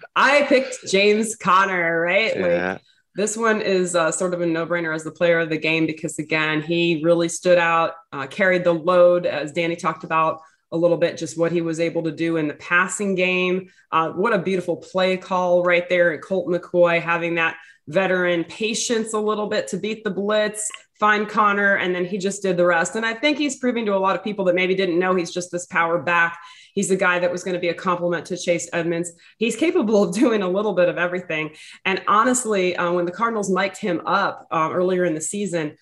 I 0.17 0.43
picked 0.43 0.87
James 0.89 1.35
Conner, 1.35 2.01
right? 2.01 2.37
Yeah. 2.37 2.73
Like 2.73 2.83
this 3.17 3.37
one 3.37 3.63
is 3.63 3.97
uh, 3.97 4.13
sort 4.13 4.35
of 4.35 4.43
a 4.43 4.47
no-brainer 4.47 4.95
as 4.95 5.03
the 5.03 5.11
player 5.11 5.41
of 5.41 5.49
the 5.49 5.59
game 5.59 5.87
because 5.87 6.19
again, 6.19 6.63
he 6.63 7.01
really 7.03 7.29
stood 7.29 7.59
out, 7.59 7.95
uh, 8.13 8.27
carried 8.27 8.63
the 8.63 8.75
load 8.75 9.27
as 9.27 9.53
Danny 9.53 9.75
talked 9.75 10.05
about 10.05 10.41
a 10.71 10.77
little 10.77 10.97
bit, 10.97 11.17
just 11.17 11.39
what 11.39 11.53
he 11.53 11.63
was 11.63 11.81
able 11.81 12.03
to 12.03 12.13
do 12.13 12.37
in 12.37 12.47
the 12.47 12.55
passing 12.55 13.15
game. 13.15 13.71
Uh, 13.91 14.11
what 14.11 14.33
a 14.33 14.39
beautiful 14.39 14.77
play 14.77 15.17
call 15.17 15.65
right 15.65 15.89
there, 15.89 16.13
and 16.13 16.23
Colt 16.23 16.49
McCoy 16.49 17.01
having 17.01 17.37
that 17.37 17.57
veteran 17.89 18.45
patience 18.45 19.13
a 19.15 19.19
little 19.19 19.47
bit 19.47 19.69
to 19.69 19.77
beat 19.77 20.05
the 20.05 20.11
blitz 20.11 20.69
find 20.99 21.29
Conner, 21.29 21.77
and 21.77 21.95
then 21.95 22.05
he 22.05 22.19
just 22.19 22.43
did 22.43 22.57
the 22.57 22.67
rest. 22.67 22.97
And 22.97 23.05
I 23.05 23.15
think 23.15 23.39
he's 23.39 23.59
proving 23.59 23.87
to 23.87 23.95
a 23.95 23.99
lot 23.99 24.17
of 24.17 24.25
people 24.25 24.45
that 24.47 24.55
maybe 24.55 24.75
didn't 24.75 24.99
know 24.99 25.15
he's 25.15 25.33
just 25.33 25.51
this 25.51 25.67
power 25.67 25.99
back. 25.99 26.39
He's 26.73 26.91
a 26.91 26.97
guy 26.97 27.19
that 27.19 27.31
was 27.31 27.45
going 27.45 27.55
to 27.55 27.61
be 27.61 27.69
a 27.69 27.75
complement 27.75 28.27
to 28.27 28.37
Chase 28.37 28.69
Edmonds. 28.73 29.13
He's 29.39 29.57
capable 29.57 30.05
of 30.05 30.15
doing 30.15 30.43
a 30.43 30.49
little 30.49 30.75
bit 30.75 30.89
of 30.89 30.99
everything. 30.99 31.55
And 31.85 32.03
honestly, 32.07 32.77
uh, 32.77 32.93
when 32.93 33.05
the 33.05 33.13
Cardinals 33.13 33.51
mic'd 33.51 33.79
him 33.79 34.03
up 34.07 34.47
uh, 34.51 34.71
earlier 34.73 35.05
in 35.05 35.15
the 35.15 35.21
season, 35.21 35.77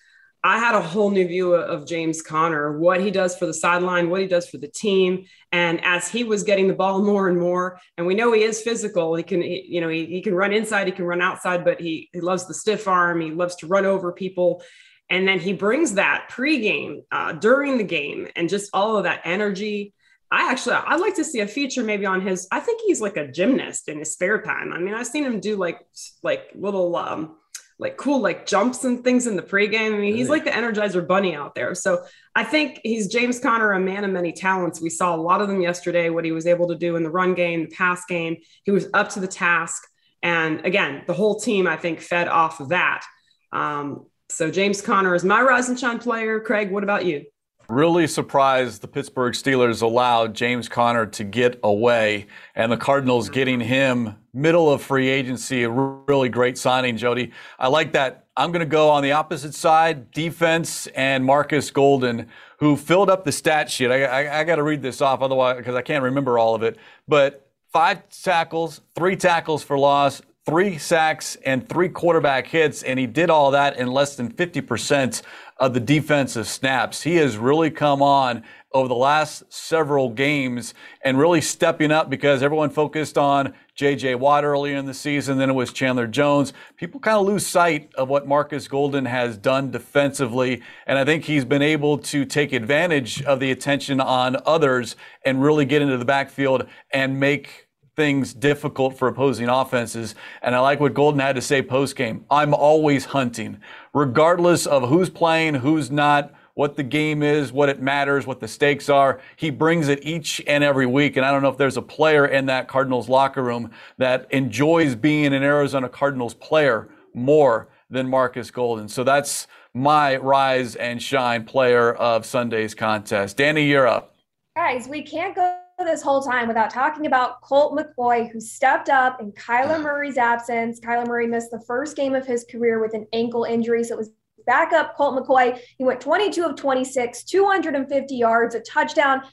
I 0.45 0.59
had 0.59 0.75
a 0.75 0.81
whole 0.81 1.09
new 1.09 1.27
view 1.27 1.55
of 1.55 1.87
James 1.87 2.21
Conner, 2.21 2.77
what 2.77 3.01
he 3.01 3.09
does 3.09 3.35
for 3.35 3.47
the 3.47 3.53
sideline, 3.53 4.11
what 4.11 4.21
he 4.21 4.27
does 4.27 4.47
for 4.47 4.59
the 4.59 4.67
team. 4.67 5.25
And 5.51 5.83
as 5.83 6.07
he 6.07 6.23
was 6.23 6.43
getting 6.43 6.67
the 6.67 6.75
ball 6.75 7.01
more 7.01 7.27
and 7.27 7.39
more, 7.39 7.79
and 7.97 8.05
we 8.05 8.13
know 8.13 8.31
he 8.31 8.43
is 8.43 8.61
physical, 8.61 9.15
he 9.15 9.23
can, 9.23 9.41
he, 9.41 9.65
you 9.67 9.81
know, 9.81 9.89
he, 9.89 10.05
he 10.05 10.21
can 10.21 10.35
run 10.35 10.53
inside, 10.53 10.85
he 10.85 10.93
can 10.93 11.05
run 11.05 11.19
outside, 11.19 11.65
but 11.65 11.81
he, 11.81 12.11
he 12.13 12.19
loves 12.19 12.45
the 12.45 12.53
stiff 12.53 12.87
arm. 12.87 13.21
He 13.21 13.31
loves 13.31 13.55
to 13.55 13.67
run 13.67 13.87
over 13.87 14.11
people. 14.11 14.61
And 15.09 15.27
then 15.27 15.39
he 15.39 15.53
brings 15.53 15.93
that 15.93 16.29
pregame, 16.31 17.03
uh, 17.11 17.33
during 17.33 17.77
the 17.77 17.83
game, 17.83 18.27
and 18.35 18.49
just 18.49 18.71
all 18.73 18.97
of 18.97 19.03
that 19.03 19.21
energy. 19.23 19.93
I 20.31 20.51
actually 20.51 20.75
I'd 20.75 20.99
like 20.99 21.15
to 21.15 21.23
see 21.23 21.41
a 21.41 21.47
feature 21.47 21.83
maybe 21.83 22.05
on 22.05 22.21
his. 22.21 22.47
I 22.51 22.59
think 22.59 22.81
he's 22.85 23.01
like 23.01 23.15
a 23.15 23.27
gymnast 23.27 23.87
in 23.87 23.99
his 23.99 24.13
spare 24.13 24.41
time. 24.41 24.73
I 24.73 24.79
mean, 24.79 24.95
I've 24.95 25.07
seen 25.07 25.23
him 25.23 25.39
do 25.39 25.55
like 25.55 25.79
like 26.23 26.49
little 26.55 26.95
um 26.95 27.37
like 27.77 27.97
cool 27.97 28.21
like 28.21 28.45
jumps 28.45 28.83
and 28.85 29.03
things 29.03 29.27
in 29.27 29.35
the 29.35 29.41
pregame. 29.41 29.93
I 29.93 29.97
mean, 29.97 30.15
he's 30.15 30.29
like 30.29 30.45
the 30.45 30.51
Energizer 30.51 31.05
Bunny 31.05 31.35
out 31.35 31.55
there. 31.55 31.75
So 31.75 32.05
I 32.33 32.43
think 32.43 32.79
he's 32.83 33.07
James 33.07 33.39
Conner, 33.39 33.73
a 33.73 33.79
man 33.79 34.05
of 34.05 34.11
many 34.11 34.31
talents. 34.31 34.81
We 34.81 34.89
saw 34.89 35.13
a 35.13 35.17
lot 35.17 35.41
of 35.41 35.49
them 35.49 35.61
yesterday. 35.61 36.09
What 36.09 36.25
he 36.25 36.31
was 36.31 36.47
able 36.47 36.69
to 36.69 36.75
do 36.75 36.95
in 36.95 37.03
the 37.03 37.09
run 37.09 37.33
game, 37.33 37.63
the 37.63 37.75
pass 37.75 38.05
game, 38.05 38.37
he 38.63 38.71
was 38.71 38.87
up 38.93 39.09
to 39.09 39.19
the 39.19 39.27
task. 39.27 39.83
And 40.23 40.65
again, 40.65 41.03
the 41.05 41.13
whole 41.13 41.39
team 41.39 41.67
I 41.67 41.75
think 41.75 41.99
fed 41.99 42.27
off 42.29 42.61
of 42.61 42.69
that. 42.69 43.05
Um, 43.51 44.05
so 44.29 44.49
James 44.49 44.81
Conner 44.81 45.15
is 45.15 45.23
my 45.23 45.41
rise 45.41 45.69
and 45.69 45.79
shine 45.79 45.99
player. 45.99 46.39
Craig, 46.39 46.71
what 46.71 46.83
about 46.83 47.05
you? 47.05 47.25
Really 47.67 48.05
surprised 48.05 48.81
the 48.81 48.87
Pittsburgh 48.87 49.33
Steelers 49.33 49.81
allowed 49.81 50.35
James 50.35 50.69
Conner 50.69 51.07
to 51.07 51.23
get 51.23 51.59
away 51.63 52.27
and 52.53 52.71
the 52.71 52.77
Cardinals 52.77 53.29
getting 53.29 53.59
him 53.59 54.15
middle 54.33 54.71
of 54.71 54.83
free 54.83 55.09
agency. 55.09 55.63
A 55.63 55.69
really 55.69 56.29
great 56.29 56.59
signing, 56.59 56.95
Jody. 56.95 57.31
I 57.57 57.67
like 57.69 57.93
that. 57.93 58.27
I'm 58.37 58.51
going 58.51 58.59
to 58.59 58.67
go 58.67 58.89
on 58.89 59.01
the 59.01 59.13
opposite 59.13 59.55
side, 59.55 60.11
defense 60.11 60.85
and 60.87 61.25
Markus 61.25 61.71
Golden, 61.71 62.27
who 62.59 62.75
filled 62.75 63.09
up 63.09 63.25
the 63.25 63.31
stat 63.31 63.71
sheet. 63.71 63.89
I, 63.89 64.03
I, 64.03 64.41
I 64.41 64.43
got 64.43 64.57
to 64.57 64.63
read 64.63 64.83
this 64.83 65.01
off 65.01 65.21
otherwise 65.21 65.57
because 65.57 65.73
I 65.73 65.81
can't 65.81 66.03
remember 66.03 66.37
all 66.37 66.53
of 66.53 66.61
it. 66.61 66.77
But 67.07 67.49
five 67.73 68.07
tackles, 68.09 68.81
three 68.93 69.15
tackles 69.15 69.63
for 69.63 69.79
loss, 69.79 70.21
three 70.45 70.77
sacks 70.77 71.37
and 71.43 71.67
three 71.67 71.89
quarterback 71.89 72.47
hits, 72.47 72.83
and 72.83 72.99
he 72.99 73.07
did 73.07 73.29
all 73.29 73.51
that 73.51 73.77
in 73.77 73.87
less 73.87 74.15
than 74.15 74.31
50% 74.31 75.23
of 75.57 75.73
the 75.73 75.79
defensive 75.79 76.47
snaps. 76.47 77.01
He 77.01 77.15
has 77.15 77.37
really 77.37 77.71
come 77.71 78.01
on 78.01 78.43
over 78.71 78.87
the 78.89 78.93
last 78.93 79.41
several 79.51 80.09
games 80.09 80.73
and 81.01 81.17
really 81.17 81.39
stepping 81.39 81.91
up 81.91 82.09
because 82.09 82.43
everyone 82.43 82.69
focused 82.69 83.17
on 83.17 83.53
J.J. 83.73 84.15
Watt 84.15 84.43
earlier 84.43 84.77
in 84.77 84.85
the 84.85 84.93
season, 84.93 85.37
then 85.37 85.49
it 85.49 85.53
was 85.53 85.71
Chandler 85.73 86.07
Jones. 86.07 86.53
People 86.75 86.99
kind 86.99 87.17
of 87.17 87.25
lose 87.25 87.47
sight 87.47 87.89
of 87.95 88.09
what 88.09 88.27
Markus 88.27 88.67
Golden 88.67 89.05
has 89.05 89.37
done 89.37 89.71
defensively, 89.71 90.61
and 90.85 90.99
I 90.99 91.05
think 91.05 91.23
he's 91.23 91.45
been 91.45 91.61
able 91.61 91.97
to 91.99 92.25
take 92.25 92.51
advantage 92.51 93.23
of 93.23 93.39
the 93.39 93.49
attention 93.49 93.99
on 94.01 94.37
others 94.45 94.95
and 95.25 95.41
really 95.41 95.65
get 95.65 95.81
into 95.81 95.97
the 95.97 96.05
backfield 96.05 96.67
and 96.91 97.19
make 97.19 97.64
things 97.95 98.33
difficult 98.33 98.97
for 98.97 99.07
opposing 99.07 99.49
offenses. 99.49 100.15
And 100.41 100.55
I 100.55 100.59
like 100.59 100.79
what 100.79 100.93
Golden 100.93 101.19
had 101.19 101.35
to 101.35 101.41
say 101.41 101.61
post 101.61 101.95
game. 101.95 102.25
I'm 102.29 102.53
always 102.53 103.05
hunting, 103.05 103.59
regardless 103.93 104.65
of 104.65 104.89
who's 104.89 105.09
playing, 105.09 105.55
who's 105.55 105.89
not, 105.89 106.33
what 106.55 106.77
the 106.77 106.83
game 106.83 107.21
is, 107.21 107.51
what 107.51 107.69
it 107.69 107.81
matters, 107.81 108.25
what 108.25 108.39
the 108.39 108.47
stakes 108.47 108.89
are. 108.89 109.19
He 109.35 109.49
brings 109.49 109.89
it 109.89 109.99
each 110.03 110.41
and 110.47 110.63
every 110.63 110.85
week. 110.85 111.17
And 111.17 111.25
I 111.25 111.31
don't 111.31 111.41
know 111.41 111.49
if 111.49 111.57
there's 111.57 111.77
a 111.77 111.81
player 111.81 112.25
in 112.25 112.45
that 112.47 112.67
Cardinals 112.67 113.09
locker 113.09 113.43
room 113.43 113.71
that 113.97 114.27
enjoys 114.31 114.95
being 114.95 115.33
an 115.33 115.43
Arizona 115.43 115.89
Cardinals 115.89 116.33
player 116.33 116.89
more 117.13 117.67
than 117.89 118.09
Markus 118.09 118.51
Golden. 118.51 118.87
So 118.87 119.03
that's 119.03 119.47
my 119.73 120.15
rise 120.15 120.75
and 120.77 121.01
shine 121.01 121.43
player 121.43 121.93
of 121.93 122.25
Sunday's 122.25 122.73
contest. 122.73 123.35
Danny, 123.37 123.67
you're 123.67 123.87
up. 123.87 124.15
Guys, 124.55 124.87
we 124.87 125.01
can't 125.01 125.35
go 125.35 125.59
this 125.83 126.01
whole 126.01 126.21
time 126.21 126.47
without 126.47 126.69
talking 126.69 127.05
about 127.05 127.41
Colt 127.41 127.77
McCoy, 127.77 128.31
who 128.31 128.39
stepped 128.39 128.89
up 128.89 129.19
in 129.19 129.31
Kyler 129.33 129.81
Murray's 129.81 130.17
absence. 130.17 130.79
Kyler 130.79 131.07
Murray 131.07 131.27
missed 131.27 131.51
the 131.51 131.63
first 131.67 131.97
game 131.97 132.15
of 132.15 132.25
his 132.25 132.45
career 132.49 132.81
with 132.81 132.93
an 132.93 133.05
ankle 133.11 133.43
injury. 133.43 133.83
So 133.83 133.95
it 133.95 133.97
was 133.97 134.11
backup 134.45 134.95
Colt 134.95 135.21
McCoy. 135.21 135.59
He 135.77 135.83
went 135.83 135.99
22 135.99 136.43
of 136.45 136.55
26, 136.55 137.23
250 137.23 138.15
yards, 138.15 138.55
a 138.55 138.61
touchdown. 138.61 139.23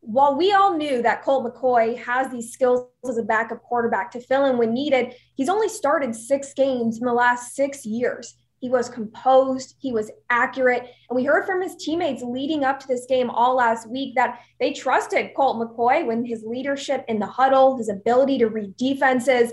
While 0.00 0.36
we 0.36 0.52
all 0.52 0.76
knew 0.76 1.02
that 1.02 1.22
Colt 1.22 1.44
McCoy 1.44 1.98
has 1.98 2.30
these 2.32 2.50
skills 2.50 2.88
as 3.06 3.18
a 3.18 3.22
backup 3.22 3.62
quarterback 3.62 4.10
to 4.12 4.20
fill 4.20 4.46
in 4.46 4.56
when 4.56 4.72
needed, 4.72 5.14
he's 5.34 5.50
only 5.50 5.68
started 5.68 6.14
six 6.14 6.54
games 6.54 6.98
in 6.98 7.04
the 7.04 7.12
last 7.12 7.54
six 7.54 7.84
years. 7.84 8.36
He 8.60 8.68
was 8.68 8.90
composed, 8.90 9.76
he 9.78 9.90
was 9.90 10.10
accurate. 10.28 10.82
And 11.08 11.16
we 11.16 11.24
heard 11.24 11.46
from 11.46 11.62
his 11.62 11.76
teammates 11.76 12.22
leading 12.22 12.62
up 12.62 12.78
to 12.80 12.86
this 12.86 13.06
game 13.06 13.30
all 13.30 13.56
last 13.56 13.88
week 13.88 14.14
that 14.16 14.40
they 14.60 14.72
trusted 14.72 15.32
Colt 15.34 15.56
McCoy 15.56 16.06
when 16.06 16.24
his 16.24 16.44
leadership 16.44 17.04
in 17.08 17.18
the 17.18 17.26
huddle, 17.26 17.78
his 17.78 17.88
ability 17.88 18.38
to 18.38 18.48
read 18.48 18.76
defenses. 18.76 19.52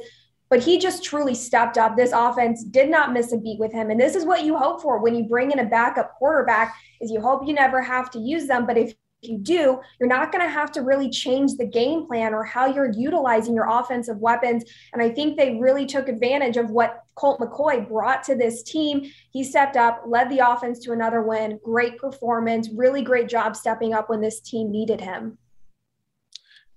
But 0.49 0.61
he 0.61 0.77
just 0.77 1.03
truly 1.03 1.35
stepped 1.35 1.77
up. 1.77 1.95
This 1.95 2.11
offense 2.13 2.63
did 2.63 2.89
not 2.89 3.13
miss 3.13 3.31
a 3.31 3.37
beat 3.37 3.59
with 3.59 3.71
him. 3.71 3.89
And 3.89 3.99
this 3.99 4.15
is 4.15 4.25
what 4.25 4.43
you 4.43 4.57
hope 4.57 4.81
for 4.81 4.99
when 4.99 5.15
you 5.15 5.25
bring 5.25 5.51
in 5.51 5.59
a 5.59 5.65
backup 5.65 6.15
quarterback 6.15 6.75
is 7.01 7.11
you 7.11 7.21
hope 7.21 7.47
you 7.47 7.53
never 7.53 7.81
have 7.81 8.09
to 8.11 8.19
use 8.19 8.47
them. 8.47 8.65
But 8.65 8.77
if 8.77 8.93
you 9.21 9.37
do, 9.39 9.79
you're 9.99 10.09
not 10.09 10.31
going 10.31 10.43
to 10.43 10.49
have 10.49 10.71
to 10.73 10.81
really 10.81 11.09
change 11.09 11.55
the 11.55 11.65
game 11.65 12.05
plan 12.05 12.33
or 12.33 12.43
how 12.43 12.67
you're 12.67 12.91
utilizing 12.91 13.55
your 13.55 13.67
offensive 13.69 14.17
weapons. 14.17 14.63
And 14.93 15.01
I 15.01 15.09
think 15.09 15.37
they 15.37 15.55
really 15.55 15.85
took 15.85 16.07
advantage 16.07 16.57
of 16.57 16.69
what 16.69 17.03
Colt 17.15 17.39
McCoy 17.39 17.87
brought 17.87 18.23
to 18.23 18.35
this 18.35 18.61
team. 18.63 19.11
He 19.31 19.43
stepped 19.43 19.75
up, 19.75 20.03
led 20.05 20.29
the 20.29 20.39
offense 20.39 20.79
to 20.79 20.91
another 20.91 21.23
win, 21.23 21.59
great 21.63 21.97
performance, 21.97 22.69
really 22.75 23.01
great 23.01 23.27
job 23.27 23.55
stepping 23.55 23.93
up 23.93 24.09
when 24.09 24.21
this 24.21 24.39
team 24.39 24.71
needed 24.71 25.01
him. 25.01 25.37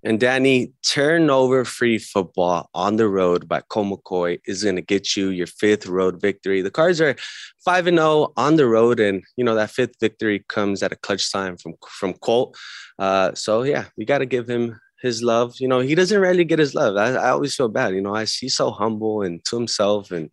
And 0.03 0.19
Danny, 0.19 0.73
turnover 0.83 1.65
free 1.65 1.99
football 1.99 2.71
on 2.75 2.97
the 2.97 3.09
road 3.09 3.47
by 3.47 3.61
Colt 3.69 4.03
McCoy 4.03 4.41
is 4.47 4.65
going 4.65 4.77
to 4.77 4.83
get 4.83 5.15
you 5.15 5.29
your 5.29 5.47
fifth 5.47 5.87
road 5.87 6.21
victory. 6.21 6.63
The 6.63 6.71
Cards 6.71 7.01
are 7.01 7.17
5 7.65 7.87
and 7.87 7.99
0 7.99 8.33
on 8.37 8.57
the 8.57 8.67
road. 8.67 8.99
And, 8.99 9.23
you 9.37 9.45
know, 9.45 9.55
that 9.55 9.71
fifth 9.71 9.97
victory 10.01 10.45
comes 10.49 10.83
at 10.83 10.93
a 10.93 10.97
clutch 10.97 11.31
time 11.31 11.59
from, 11.59 11.75
from 11.87 12.15
Colt. 12.15 12.57
Uh, 12.99 13.35
so, 13.35 13.63
yeah, 13.63 13.87
we 13.99 14.07
got 14.07 14.19
to 14.19 14.27
give 14.27 14.49
him 14.49 14.81
his 15.03 15.23
love. 15.23 15.55
You 15.61 15.69
know, 15.69 15.81
he 15.81 15.95
doesn't 15.95 16.21
really 16.21 16.45
get 16.45 16.59
his 16.59 16.75
love. 16.75 16.97
I, 16.97 17.13
I 17.13 17.31
always 17.31 17.55
feel 17.55 17.69
bad. 17.69 17.95
You 17.95 18.01
know, 18.01 18.15
I 18.15 18.25
see 18.25 18.49
so 18.49 18.71
humble 18.71 19.23
and 19.23 19.45
to 19.47 19.57
himself 19.57 20.11
and 20.11 20.31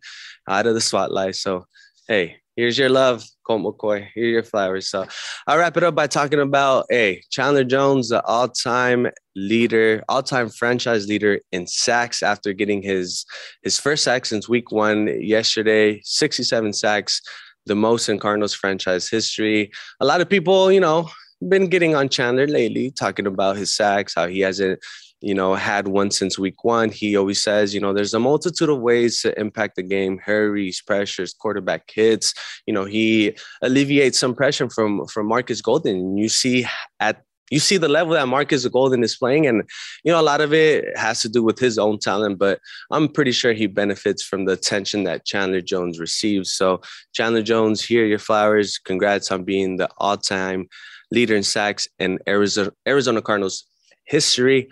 out 0.48 0.66
of 0.66 0.74
the 0.74 0.80
spotlight. 0.80 1.36
So, 1.36 1.66
hey, 2.06 2.36
here's 2.58 2.76
your 2.76 2.88
love, 2.88 3.24
Colt 3.46 3.62
McCoy. 3.62 4.08
Here 4.16 4.24
are 4.24 4.28
your 4.28 4.42
flowers. 4.42 4.88
So 4.88 5.06
I'll 5.46 5.58
wrap 5.58 5.76
it 5.76 5.84
up 5.84 5.94
by 5.94 6.08
talking 6.08 6.40
about 6.40 6.86
hey, 6.90 7.22
Chandler 7.30 7.62
Jones, 7.62 8.08
the 8.08 8.20
all-time 8.24 9.06
leader, 9.36 10.02
all-time 10.08 10.48
franchise 10.48 11.06
leader 11.06 11.38
in 11.52 11.68
sacks 11.68 12.20
after 12.20 12.52
getting 12.52 12.82
his 12.82 13.24
his 13.62 13.78
first 13.78 14.02
sack 14.02 14.26
since 14.26 14.48
week 14.48 14.72
one 14.72 15.06
yesterday, 15.22 16.00
67 16.02 16.72
sacks, 16.72 17.22
the 17.66 17.76
most 17.76 18.08
in 18.08 18.18
Cardinals 18.18 18.54
franchise 18.54 19.08
history. 19.08 19.70
A 20.00 20.04
lot 20.04 20.20
of 20.20 20.28
people, 20.28 20.72
you 20.72 20.80
know, 20.80 21.08
been 21.48 21.68
getting 21.68 21.94
on 21.94 22.08
Chandler 22.08 22.48
lately, 22.48 22.90
talking 22.90 23.28
about 23.28 23.56
his 23.56 23.72
sacks, 23.72 24.14
how 24.16 24.26
he 24.26 24.40
hasn't 24.40 24.80
you 25.20 25.34
know, 25.34 25.54
had 25.54 25.88
one 25.88 26.10
since 26.10 26.38
week 26.38 26.62
one. 26.62 26.90
He 26.90 27.16
always 27.16 27.42
says, 27.42 27.74
you 27.74 27.80
know, 27.80 27.92
there's 27.92 28.14
a 28.14 28.20
multitude 28.20 28.68
of 28.68 28.80
ways 28.80 29.20
to 29.22 29.38
impact 29.38 29.76
the 29.76 29.82
game, 29.82 30.18
hurries, 30.18 30.80
pressures, 30.80 31.34
quarterback 31.34 31.90
hits. 31.90 32.34
You 32.66 32.74
know, 32.74 32.84
he 32.84 33.36
alleviates 33.62 34.18
some 34.18 34.34
pressure 34.34 34.70
from 34.70 35.06
from 35.06 35.26
Markus 35.26 35.60
Golden. 35.60 36.16
You 36.16 36.28
see 36.28 36.66
at 37.00 37.22
you 37.50 37.58
see 37.58 37.78
the 37.78 37.88
level 37.88 38.12
that 38.12 38.28
Markus 38.28 38.66
Golden 38.66 39.02
is 39.02 39.16
playing, 39.16 39.46
and 39.46 39.62
you 40.04 40.12
know 40.12 40.20
a 40.20 40.22
lot 40.22 40.40
of 40.40 40.52
it 40.52 40.96
has 40.96 41.20
to 41.22 41.28
do 41.28 41.42
with 41.42 41.58
his 41.58 41.78
own 41.78 41.98
talent. 41.98 42.38
But 42.38 42.60
I'm 42.92 43.08
pretty 43.08 43.32
sure 43.32 43.52
he 43.52 43.66
benefits 43.66 44.22
from 44.22 44.44
the 44.44 44.52
attention 44.52 45.04
that 45.04 45.24
Chandler 45.24 45.62
Jones 45.62 45.98
receives. 45.98 46.52
So 46.52 46.80
Chandler 47.12 47.42
Jones, 47.42 47.84
here 47.84 48.04
your 48.04 48.18
flowers. 48.18 48.78
Congrats 48.78 49.32
on 49.32 49.44
being 49.44 49.78
the 49.78 49.88
all-time 49.98 50.68
leader 51.10 51.34
in 51.34 51.42
sacks 51.42 51.88
in 51.98 52.18
Arizona 52.28 52.70
Arizona 52.86 53.22
Cardinals 53.22 53.64
history 54.04 54.68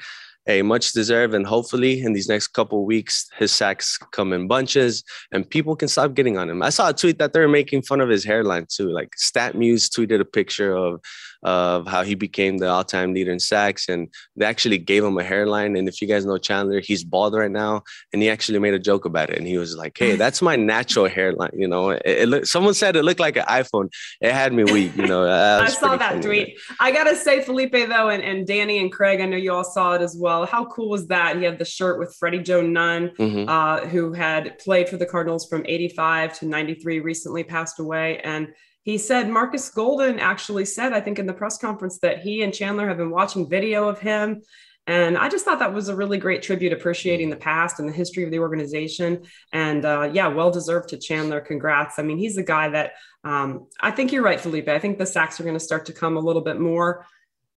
a 0.46 0.62
much 0.62 0.92
deserved. 0.92 1.35
And 1.35 1.46
hopefully, 1.46 2.02
in 2.02 2.12
these 2.12 2.28
next 2.28 2.48
couple 2.48 2.85
weeks, 2.85 3.28
his 3.38 3.52
sacks 3.52 3.98
come 4.12 4.32
in 4.32 4.48
bunches 4.48 5.02
and 5.32 5.48
people 5.48 5.76
can 5.76 5.88
stop 5.88 6.14
getting 6.14 6.38
on 6.38 6.48
him. 6.48 6.62
I 6.62 6.70
saw 6.70 6.90
a 6.90 6.92
tweet 6.92 7.18
that 7.18 7.32
they're 7.32 7.48
making 7.48 7.82
fun 7.82 8.00
of 8.00 8.09
his 8.09 8.24
hairline 8.24 8.66
too. 8.68 8.90
Like 8.90 9.11
StatMuse 9.16 9.88
tweeted 9.88 10.20
a 10.20 10.24
picture 10.24 10.74
of 10.74 11.00
of 11.46 11.87
how 11.87 12.02
he 12.02 12.16
became 12.16 12.59
the 12.59 12.68
all-time 12.68 13.14
leader 13.14 13.30
in 13.30 13.38
sacks, 13.38 13.88
and 13.88 14.12
they 14.35 14.44
actually 14.44 14.78
gave 14.78 15.04
him 15.04 15.16
a 15.16 15.22
hairline. 15.22 15.76
And 15.76 15.88
if 15.88 16.02
you 16.02 16.09
guys 16.09 16.26
know 16.26 16.38
Chandler, 16.38 16.80
he's 16.80 17.04
bald 17.04 17.35
right 17.35 17.50
now, 17.50 17.85
and 18.12 18.20
he 18.20 18.28
actually 18.28 18.59
made 18.59 18.74
a 18.74 18.80
joke 18.80 19.04
about 19.04 19.30
it. 19.30 19.38
And 19.38 19.46
he 19.46 19.56
was 19.56 19.76
like, 19.76 19.96
"Hey, 19.96 20.16
that's 20.16 20.42
my 20.42 20.56
natural 20.56 21.06
hairline." 21.06 21.52
You 21.54 21.68
know, 21.68 21.90
it, 21.90 22.02
it 22.04 22.28
look, 22.28 22.46
someone 22.46 22.74
said 22.74 22.96
it 22.96 23.04
looked 23.04 23.20
like 23.20 23.37
an 23.37 23.44
iPhone. 23.44 23.92
It 24.20 24.32
had 24.32 24.52
me 24.52 24.64
weak. 24.64 24.96
You 24.96 25.06
know, 25.06 25.22
I 25.62 25.68
saw 25.68 25.96
that 25.96 26.20
tweet. 26.20 26.59
I 26.80 26.90
gotta 26.90 27.14
say, 27.14 27.40
Felipe 27.42 27.70
though, 27.70 28.09
and, 28.09 28.24
and 28.24 28.44
Danny 28.44 28.78
and 28.78 28.90
Craig, 28.90 29.20
I 29.20 29.26
know 29.26 29.37
you 29.37 29.52
all 29.52 29.62
saw 29.62 29.94
it 29.94 30.02
as 30.02 30.16
well. 30.18 30.46
How 30.46 30.64
cool 30.64 30.88
was 30.88 31.06
that? 31.06 31.37
He 31.37 31.44
had 31.44 31.61
the 31.61 31.64
shirt 31.64 32.00
with 32.00 32.12
Freddie 32.18 32.42
Joe 32.42 32.61
Nunn, 32.61 33.11
mm-hmm. 33.11 33.48
uh, 33.48 33.87
who 33.87 34.12
had 34.12 34.59
played 34.59 34.88
for 34.88 34.96
the 34.96 35.06
Cardinals 35.06 35.48
from 35.48 35.64
'85 35.64 36.40
to 36.40 36.46
'93, 36.46 36.98
recently 36.98 37.44
passed 37.44 37.78
away, 37.78 38.18
and 38.24 38.48
he 38.87 38.99
said 38.99 39.29
Markus 39.29 39.68
Golden 39.68 40.20
actually 40.20 40.64
said, 40.64 40.92
I 40.92 41.01
think 41.01 41.18
in 41.18 41.27
the 41.27 41.33
press 41.33 41.59
conference, 41.59 41.99
that 41.99 42.20
he 42.20 42.42
and 42.42 42.55
Chandler 42.55 42.87
have 42.87 42.99
been 42.99 43.11
watching 43.11 43.51
video 43.51 43.88
of 43.88 43.99
him. 43.99 44.42
And 44.87 45.18
I 45.18 45.29
just 45.29 45.44
thought 45.44 45.59
that 45.59 45.75
was 45.75 45.88
a 45.88 45.96
really 45.96 46.18
great 46.18 46.40
tribute, 46.40 46.72
appreciating 46.72 47.29
the 47.29 47.37
past 47.37 47.81
and 47.81 47.88
the 47.88 47.92
history 47.92 48.22
of 48.22 48.31
the 48.31 48.38
organization. 48.38 49.25
And 49.53 49.85
uh, 49.85 50.09
yeah, 50.12 50.29
well 50.29 50.53
deserved 50.53 50.90
to 50.90 50.99
Chandler. 50.99 51.40
Congrats. 51.40 51.99
I 51.99 52.05
mean, 52.05 52.16
he's 52.16 52.37
the 52.37 52.44
guy 52.44 52.68
that 52.68 52.92
um, 53.25 53.66
I 53.81 53.90
think 53.90 54.12
you're 54.12 54.22
right, 54.22 54.40
Felipe. 54.40 54.68
I 54.68 54.79
think 54.79 54.99
the 54.99 55.07
sacks 55.07 55.40
are 55.40 55.42
going 55.42 55.59
to 55.59 55.61
start 55.61 55.87
to 55.87 55.92
come 55.92 56.16
a 56.16 56.20
little 56.20 56.42
bit 56.42 56.61
more. 56.61 57.05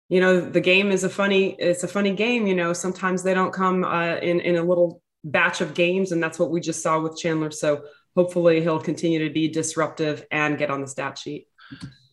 You 0.09 0.21
know, 0.21 0.41
the 0.41 0.61
game 0.61 0.93
is 0.93 1.03
a 1.03 1.11
funny, 1.11 1.57
it's 1.59 1.83
a 1.83 1.89
funny 1.89 2.15
game. 2.15 2.47
You 2.47 2.55
know, 2.55 2.73
sometimes 2.73 3.25
they 3.25 3.35
don't 3.35 3.53
come 3.53 3.83
uh, 3.83 4.19
in 4.19 4.39
in 4.39 4.55
a 4.55 4.63
little 4.63 5.03
batch 5.25 5.61
of 5.61 5.75
games, 5.75 6.13
and 6.13 6.23
that's 6.23 6.39
what 6.39 6.53
we 6.53 6.61
just 6.61 6.85
saw 6.85 7.01
with 7.01 7.19
Chandler. 7.19 7.51
So 7.51 7.83
hopefully 8.17 8.63
he'll 8.63 8.81
continue 8.81 9.23
to 9.25 9.33
be 9.33 9.47
disruptive 9.47 10.25
and 10.31 10.59
get 10.59 10.71
on 10.71 10.81
the 10.81 10.89
stat 10.89 11.19
sheet. 11.19 11.47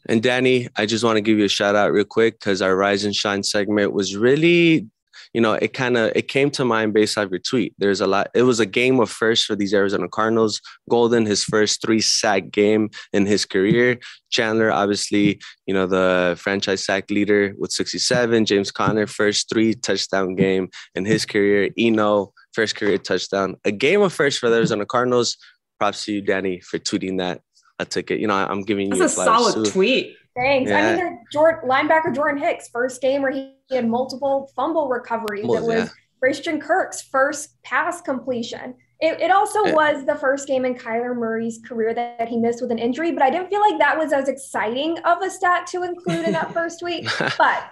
And 0.07 0.21
Danny, 0.21 0.67
I 0.75 0.85
just 0.85 1.03
want 1.03 1.15
to 1.15 1.21
give 1.21 1.39
you 1.39 1.45
a 1.45 1.49
shout 1.49 1.75
out 1.75 1.93
real 1.93 2.03
quick 2.03 2.39
because 2.39 2.61
our 2.61 2.75
Rise 2.75 3.05
and 3.05 3.15
Shine 3.15 3.41
segment 3.41 3.93
was 3.93 4.17
really, 4.17 4.87
you 5.33 5.39
know, 5.39 5.53
it 5.53 5.73
kind 5.73 5.95
of 5.95 6.11
it 6.13 6.27
came 6.27 6.51
to 6.51 6.65
mind 6.65 6.93
based 6.93 7.17
off 7.17 7.29
your 7.29 7.39
tweet. 7.39 7.73
There's 7.77 8.01
a 8.01 8.07
lot. 8.07 8.27
It 8.35 8.43
was 8.43 8.59
a 8.59 8.65
game 8.65 8.99
of 8.99 9.09
first 9.09 9.45
for 9.45 9.55
these 9.55 9.73
Arizona 9.73 10.09
Cardinals. 10.09 10.59
Golden, 10.89 11.25
his 11.25 11.45
first 11.45 11.81
three 11.81 12.01
sack 12.01 12.51
game 12.51 12.89
in 13.13 13.25
his 13.25 13.45
career. 13.45 13.97
Chandler, 14.29 14.71
obviously, 14.71 15.39
you 15.67 15.73
know, 15.73 15.87
the 15.87 16.35
franchise 16.37 16.83
sack 16.83 17.09
leader 17.09 17.53
with 17.57 17.71
67. 17.71 18.45
James 18.45 18.71
Conner, 18.71 19.07
first 19.07 19.49
three 19.49 19.73
touchdown 19.73 20.35
game 20.35 20.67
in 20.95 21.05
his 21.05 21.25
career. 21.25 21.69
Eno, 21.77 22.33
first 22.53 22.75
career 22.75 22.97
touchdown. 22.97 23.55
A 23.63 23.71
game 23.71 24.01
of 24.01 24.11
first 24.11 24.39
for 24.39 24.49
the 24.49 24.57
Arizona 24.57 24.85
Cardinals 24.85 25.37
props 25.83 26.05
to 26.05 26.13
you, 26.13 26.21
Danny, 26.21 26.61
for 26.61 26.79
tweeting 26.79 27.17
that. 27.17 27.41
I 27.79 27.83
took 27.83 28.11
it. 28.11 28.19
You 28.19 28.27
know, 28.27 28.35
I'm 28.35 28.61
giving 28.61 28.89
That's 28.89 28.99
you 28.99 29.05
a 29.05 29.09
solid 29.09 29.65
too. 29.65 29.71
tweet. 29.71 30.15
Thanks. 30.35 30.69
Yeah. 30.69 30.77
I 30.77 30.95
mean, 30.95 31.19
Jordan, 31.31 31.69
linebacker 31.69 32.15
Jordan 32.15 32.41
Hicks, 32.41 32.69
first 32.69 33.01
game 33.01 33.21
where 33.21 33.31
he 33.31 33.55
had 33.71 33.87
multiple 33.87 34.49
fumble 34.55 34.87
recoveries. 34.87 35.45
Well, 35.45 35.63
it 35.63 35.67
was 35.67 35.85
yeah. 35.85 35.89
Christian 36.19 36.61
Kirk's 36.61 37.01
first 37.01 37.61
pass 37.63 38.01
completion. 38.01 38.75
It, 39.01 39.19
it 39.19 39.31
also 39.31 39.65
yeah. 39.65 39.73
was 39.73 40.05
the 40.05 40.15
first 40.15 40.47
game 40.47 40.63
in 40.63 40.75
Kyler 40.75 41.15
Murray's 41.15 41.59
career 41.67 41.93
that, 41.93 42.17
that, 42.19 42.29
he 42.29 42.37
missed 42.37 42.61
with 42.61 42.71
an 42.71 42.79
injury, 42.79 43.11
but 43.11 43.21
I 43.21 43.29
didn't 43.29 43.49
feel 43.49 43.59
like 43.59 43.77
that 43.79 43.97
was 43.97 44.13
as 44.13 44.29
exciting 44.29 44.97
of 44.99 45.21
a 45.21 45.29
stat 45.29 45.67
to 45.67 45.83
include 45.83 46.25
in 46.25 46.31
that 46.31 46.53
first 46.53 46.81
week. 46.81 47.05
But 47.37 47.71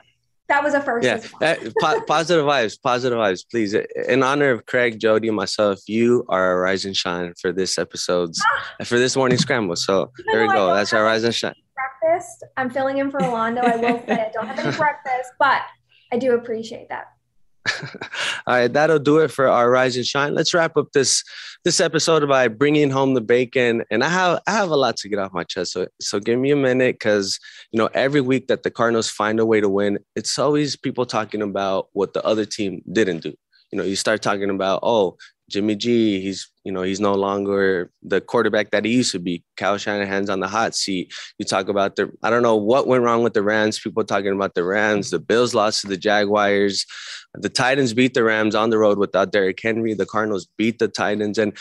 that 0.52 0.64
was 0.64 0.74
a 0.74 0.82
first. 0.82 1.06
Yeah, 1.06 1.56
po- 1.80 2.02
positive 2.08 2.46
vibes, 2.46 2.78
positive 2.82 3.18
vibes, 3.18 3.44
please. 3.50 3.74
In 3.74 4.22
honor 4.22 4.52
of 4.52 4.66
Craig, 4.66 5.00
Jody, 5.00 5.30
and 5.30 5.38
myself, 5.38 5.80
you 5.88 6.26
are 6.28 6.52
a 6.52 6.60
rise 6.60 6.84
and 6.84 6.96
shine 6.96 7.34
for 7.40 7.54
this 7.54 7.78
episode's 7.78 8.42
for 8.84 9.00
this 9.00 9.16
morning 9.16 9.38
scramble. 9.38 9.78
So 9.78 10.12
Even 10.20 10.34
there 10.34 10.42
we 10.48 10.54
go. 10.54 10.74
That's 10.74 10.92
our 10.94 11.04
rise 11.04 11.24
and 11.24 11.34
shine. 11.34 11.56
Breakfast. 12.02 12.44
I'm 12.58 12.70
filling 12.70 12.98
in 12.98 13.10
for 13.10 13.24
Orlando. 13.24 13.62
I 13.62 13.78
will 13.78 14.04
say 14.06 14.28
I 14.28 14.32
don't 14.34 14.46
have 14.48 14.60
any 14.60 14.76
breakfast, 14.84 15.32
but 15.40 15.62
I 16.12 16.18
do 16.18 16.34
appreciate 16.34 16.90
that. 16.90 17.06
All 18.48 18.56
right, 18.56 18.72
that'll 18.72 19.00
do 19.00 19.20
it 19.20 19.30
for 19.30 19.48
our 19.48 19.70
rise 19.70 19.96
and 19.96 20.06
shine. 20.06 20.34
Let's 20.34 20.54
wrap 20.54 20.78
up 20.78 20.92
this 20.94 21.24
this 21.64 21.80
episode 21.80 22.28
by 22.28 22.48
bringing 22.48 22.90
home 22.90 23.14
the 23.14 23.22
bacon. 23.22 23.84
And 23.92 24.04
I 24.04 24.10
have 24.10 24.42
I 24.48 24.52
have 24.52 24.70
a 24.70 24.76
lot 24.76 24.98
to 24.98 25.10
get 25.10 25.20
off 25.20 25.34
my 25.34 25.44
chest, 25.44 25.74
so 25.74 25.88
so 26.00 26.20
give 26.20 26.40
me 26.40 26.52
a 26.52 26.56
minute 26.56 26.96
because 26.96 27.40
you 27.72 27.78
know 27.78 27.90
every 27.94 28.22
week 28.22 28.48
that 28.48 28.64
the 28.64 28.72
Cardinals 28.72 29.10
find 29.10 29.40
a 29.40 29.46
way 29.46 29.62
to 29.62 29.70
win, 29.70 30.00
it's 30.16 30.38
always 30.40 30.76
people 30.76 31.06
talking 31.06 31.42
about 31.42 31.90
what 31.94 32.14
the 32.14 32.26
other 32.26 32.46
team 32.46 32.82
didn't 32.92 33.20
do. 33.20 33.34
You 33.72 33.78
know, 33.78 33.84
you 33.84 33.96
start 33.96 34.22
talking 34.22 34.50
about 34.50 34.80
oh 34.82 35.18
Jimmy 35.52 35.76
G, 35.76 36.22
he's 36.22 36.50
you 36.64 36.72
know 36.72 36.82
he's 36.82 37.00
no 37.00 37.14
longer 37.14 37.92
the 38.02 38.22
quarterback 38.22 38.72
that 38.72 38.86
he 38.86 38.92
used 38.94 39.12
to 39.12 39.20
be. 39.20 39.44
Kyle 39.58 39.78
Shanahan's 39.78 40.30
on 40.30 40.40
the 40.40 40.48
hot 40.48 40.76
seat. 40.76 41.14
You 41.38 41.46
talk 41.46 41.68
about 41.68 41.96
the 41.96 42.12
I 42.24 42.30
don't 42.30 42.44
know 42.44 42.56
what 42.56 42.88
went 42.88 43.04
wrong 43.04 43.24
with 43.24 43.34
the 43.34 43.44
Rams. 43.44 43.80
People 43.80 44.04
talking 44.04 44.34
about 44.34 44.56
the 44.56 44.64
Rams. 44.64 45.12
The 45.12 45.20
Bills 45.20 45.54
lost 45.54 45.82
to 45.82 45.88
the 45.88 45.98
Jaguars. 45.98 46.86
The 47.36 47.50
Titans 47.50 47.94
beat 47.94 48.14
the 48.14 48.24
Rams 48.24 48.56
on 48.56 48.70
the 48.70 48.78
road 48.78 48.98
without 48.98 49.32
Derrick 49.32 49.60
Henry. 49.62 49.94
The 49.94 50.06
Cardinals 50.06 50.48
beat 50.58 50.80
the 50.80 50.88
Titans, 50.88 51.38
and 51.38 51.58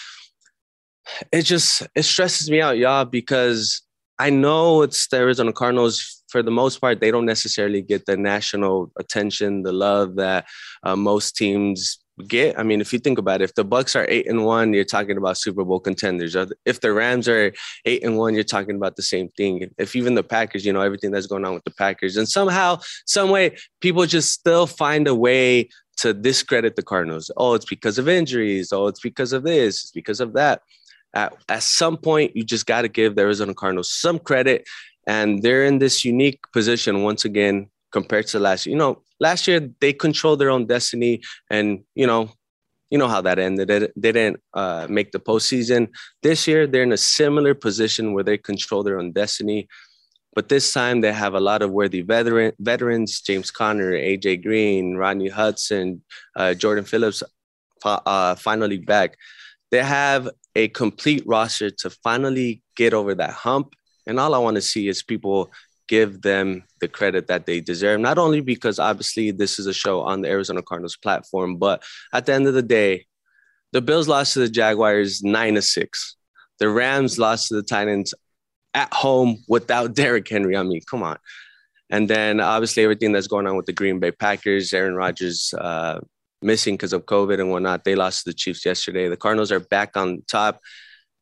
it 1.32 1.42
just 1.42 1.86
it 1.94 2.04
stresses 2.04 2.50
me 2.50 2.60
out, 2.60 2.78
y'all, 2.78 3.04
because 3.04 3.82
I 4.18 4.30
know 4.30 4.82
it's 4.82 5.08
the 5.08 5.16
Arizona 5.16 5.52
Cardinals. 5.52 6.18
For 6.28 6.44
the 6.44 6.50
most 6.52 6.80
part, 6.80 7.00
they 7.00 7.10
don't 7.10 7.26
necessarily 7.26 7.82
get 7.82 8.06
the 8.06 8.16
national 8.16 8.92
attention, 9.00 9.62
the 9.62 9.72
love 9.72 10.14
that 10.14 10.46
uh, 10.84 10.94
most 10.94 11.34
teams 11.34 11.98
get. 12.20 12.58
I 12.58 12.62
mean, 12.62 12.80
if 12.80 12.92
you 12.92 12.98
think 12.98 13.18
about 13.18 13.40
it, 13.40 13.44
if 13.44 13.54
the 13.54 13.64
Bucks 13.64 13.96
are 13.96 14.06
eight 14.08 14.26
and 14.26 14.44
one, 14.44 14.72
you're 14.72 14.84
talking 14.84 15.16
about 15.16 15.38
Super 15.38 15.64
Bowl 15.64 15.80
contenders. 15.80 16.36
If 16.64 16.80
the 16.80 16.92
Rams 16.92 17.28
are 17.28 17.52
eight 17.84 18.04
and 18.04 18.16
one, 18.16 18.34
you're 18.34 18.44
talking 18.44 18.76
about 18.76 18.96
the 18.96 19.02
same 19.02 19.28
thing. 19.30 19.70
If 19.78 19.96
even 19.96 20.14
the 20.14 20.22
Packers, 20.22 20.64
you 20.64 20.72
know, 20.72 20.82
everything 20.82 21.10
that's 21.10 21.26
going 21.26 21.44
on 21.44 21.54
with 21.54 21.64
the 21.64 21.72
Packers, 21.72 22.16
and 22.16 22.28
somehow, 22.28 22.80
some 23.06 23.30
way, 23.30 23.56
people 23.80 24.06
just 24.06 24.32
still 24.32 24.66
find 24.66 25.08
a 25.08 25.14
way 25.14 25.68
to 25.98 26.14
discredit 26.14 26.76
the 26.76 26.82
Cardinals. 26.82 27.30
Oh, 27.36 27.54
it's 27.54 27.66
because 27.66 27.98
of 27.98 28.08
injuries. 28.08 28.72
Oh, 28.72 28.86
it's 28.86 29.00
because 29.00 29.32
of 29.32 29.42
this. 29.42 29.82
It's 29.82 29.90
because 29.90 30.20
of 30.20 30.32
that. 30.32 30.62
At, 31.12 31.36
at 31.48 31.62
some 31.62 31.96
point, 31.96 32.36
you 32.36 32.44
just 32.44 32.66
got 32.66 32.82
to 32.82 32.88
give 32.88 33.16
the 33.16 33.22
Arizona 33.22 33.52
Cardinals 33.52 33.92
some 33.92 34.18
credit. 34.18 34.64
And 35.06 35.42
they're 35.42 35.64
in 35.64 35.78
this 35.78 36.04
unique 36.04 36.40
position 36.52 37.02
once 37.02 37.24
again 37.24 37.68
compared 37.92 38.26
to 38.28 38.38
last 38.38 38.66
year. 38.66 38.72
You 38.72 38.78
know, 38.78 39.02
last 39.18 39.46
year 39.46 39.68
they 39.80 39.92
controlled 39.92 40.40
their 40.40 40.50
own 40.50 40.66
destiny, 40.66 41.20
and 41.50 41.80
you 41.94 42.06
know, 42.06 42.30
you 42.90 42.98
know 42.98 43.08
how 43.08 43.20
that 43.22 43.38
ended. 43.38 43.68
They 43.68 44.12
didn't 44.12 44.40
uh, 44.54 44.86
make 44.88 45.12
the 45.12 45.20
postseason. 45.20 45.88
This 46.22 46.46
year 46.46 46.66
they're 46.66 46.82
in 46.82 46.92
a 46.92 46.96
similar 46.96 47.54
position 47.54 48.12
where 48.12 48.24
they 48.24 48.38
control 48.38 48.82
their 48.82 48.98
own 48.98 49.12
destiny, 49.12 49.68
but 50.34 50.48
this 50.48 50.72
time 50.72 51.00
they 51.00 51.12
have 51.12 51.34
a 51.34 51.40
lot 51.40 51.62
of 51.62 51.70
worthy 51.70 52.02
veteran 52.02 52.52
veterans: 52.58 53.20
James 53.20 53.50
Conner, 53.50 53.92
AJ 53.92 54.42
Green, 54.42 54.96
Rodney 54.96 55.28
Hudson, 55.28 56.02
uh, 56.36 56.54
Jordan 56.54 56.84
Phillips, 56.84 57.22
uh, 57.84 58.34
finally 58.34 58.78
back. 58.78 59.16
They 59.70 59.82
have 59.82 60.28
a 60.56 60.68
complete 60.68 61.22
roster 61.26 61.70
to 61.70 61.90
finally 61.90 62.62
get 62.76 62.92
over 62.92 63.14
that 63.14 63.30
hump. 63.30 63.74
And 64.06 64.18
all 64.18 64.34
I 64.34 64.38
want 64.38 64.56
to 64.56 64.62
see 64.62 64.88
is 64.88 65.02
people 65.02 65.50
give 65.90 66.22
them 66.22 66.62
the 66.80 66.86
credit 66.86 67.26
that 67.26 67.46
they 67.46 67.60
deserve. 67.60 67.98
Not 67.98 68.16
only 68.16 68.40
because 68.40 68.78
obviously 68.78 69.32
this 69.32 69.58
is 69.58 69.66
a 69.66 69.74
show 69.74 70.02
on 70.02 70.22
the 70.22 70.28
Arizona 70.28 70.62
Cardinals 70.62 70.96
platform, 70.96 71.56
but 71.56 71.82
at 72.14 72.26
the 72.26 72.32
end 72.32 72.46
of 72.46 72.54
the 72.54 72.62
day, 72.62 73.06
the 73.72 73.82
Bills 73.82 74.06
lost 74.06 74.34
to 74.34 74.38
the 74.38 74.48
Jaguars 74.48 75.20
nine 75.24 75.56
to 75.56 75.62
six. 75.62 76.14
The 76.60 76.68
Rams 76.68 77.18
lost 77.18 77.48
to 77.48 77.56
the 77.56 77.64
Titans 77.64 78.14
at 78.72 78.94
home 78.94 79.42
without 79.48 79.94
Derrick 80.00 80.28
Henry. 80.28 80.56
I 80.56 80.62
mean, 80.62 80.80
come 80.88 81.02
on. 81.02 81.18
And 81.90 82.08
then 82.08 82.38
obviously 82.38 82.84
everything 82.84 83.10
that's 83.10 83.26
going 83.26 83.48
on 83.48 83.56
with 83.56 83.66
the 83.66 83.72
Green 83.72 83.98
Bay 83.98 84.12
Packers, 84.12 84.72
Aaron 84.72 84.94
Rodgers 84.94 85.52
uh, 85.58 85.98
missing 86.40 86.74
because 86.74 86.92
of 86.92 87.04
COVID 87.04 87.40
and 87.40 87.50
whatnot. 87.50 87.82
They 87.82 87.96
lost 87.96 88.22
to 88.22 88.30
the 88.30 88.34
Chiefs 88.34 88.64
yesterday. 88.64 89.08
The 89.08 89.16
Cardinals 89.16 89.50
are 89.50 89.58
back 89.58 89.96
on 89.96 90.22
top, 90.28 90.60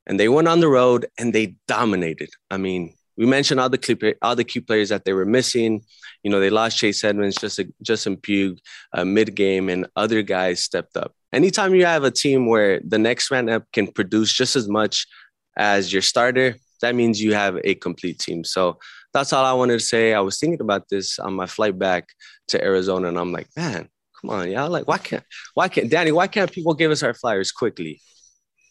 and 0.06 0.20
they 0.20 0.28
went 0.28 0.46
on 0.46 0.60
the 0.60 0.68
road 0.68 1.06
and 1.18 1.32
they 1.32 1.56
dominated. 1.66 2.28
I 2.50 2.58
mean, 2.58 2.97
we 3.18 3.26
mentioned 3.26 3.58
all 3.58 3.68
the 3.68 3.76
key, 3.76 3.94
the 3.94 4.44
key 4.44 4.60
players 4.60 4.88
that 4.90 5.04
they 5.04 5.12
were 5.12 5.26
missing. 5.26 5.82
You 6.22 6.30
know, 6.30 6.38
they 6.38 6.50
lost 6.50 6.78
Chase 6.78 7.02
Edmonds, 7.02 7.36
just 7.36 7.60
Justin 7.82 8.16
Pugh, 8.16 8.56
uh, 8.92 9.04
mid 9.04 9.34
game, 9.34 9.68
and 9.68 9.88
other 9.96 10.22
guys 10.22 10.62
stepped 10.62 10.96
up. 10.96 11.12
Anytime 11.32 11.74
you 11.74 11.84
have 11.84 12.04
a 12.04 12.12
team 12.12 12.46
where 12.46 12.80
the 12.86 12.98
next 12.98 13.30
man 13.30 13.48
up 13.48 13.64
can 13.72 13.88
produce 13.88 14.32
just 14.32 14.54
as 14.54 14.68
much 14.68 15.06
as 15.56 15.92
your 15.92 16.00
starter, 16.00 16.56
that 16.80 16.94
means 16.94 17.20
you 17.20 17.34
have 17.34 17.58
a 17.64 17.74
complete 17.74 18.20
team. 18.20 18.44
So 18.44 18.78
that's 19.12 19.32
all 19.32 19.44
I 19.44 19.52
wanted 19.52 19.80
to 19.80 19.84
say. 19.84 20.14
I 20.14 20.20
was 20.20 20.38
thinking 20.38 20.60
about 20.60 20.88
this 20.88 21.18
on 21.18 21.34
my 21.34 21.46
flight 21.46 21.76
back 21.76 22.08
to 22.48 22.64
Arizona, 22.64 23.08
and 23.08 23.18
I'm 23.18 23.32
like, 23.32 23.48
man, 23.56 23.88
come 24.20 24.30
on, 24.30 24.48
y'all. 24.48 24.70
Like, 24.70 24.86
why 24.86 24.98
can't, 24.98 25.24
why 25.54 25.68
can't, 25.68 25.90
Danny, 25.90 26.12
why 26.12 26.28
can't 26.28 26.52
people 26.52 26.74
give 26.74 26.92
us 26.92 27.02
our 27.02 27.14
flyers 27.14 27.50
quickly? 27.50 28.00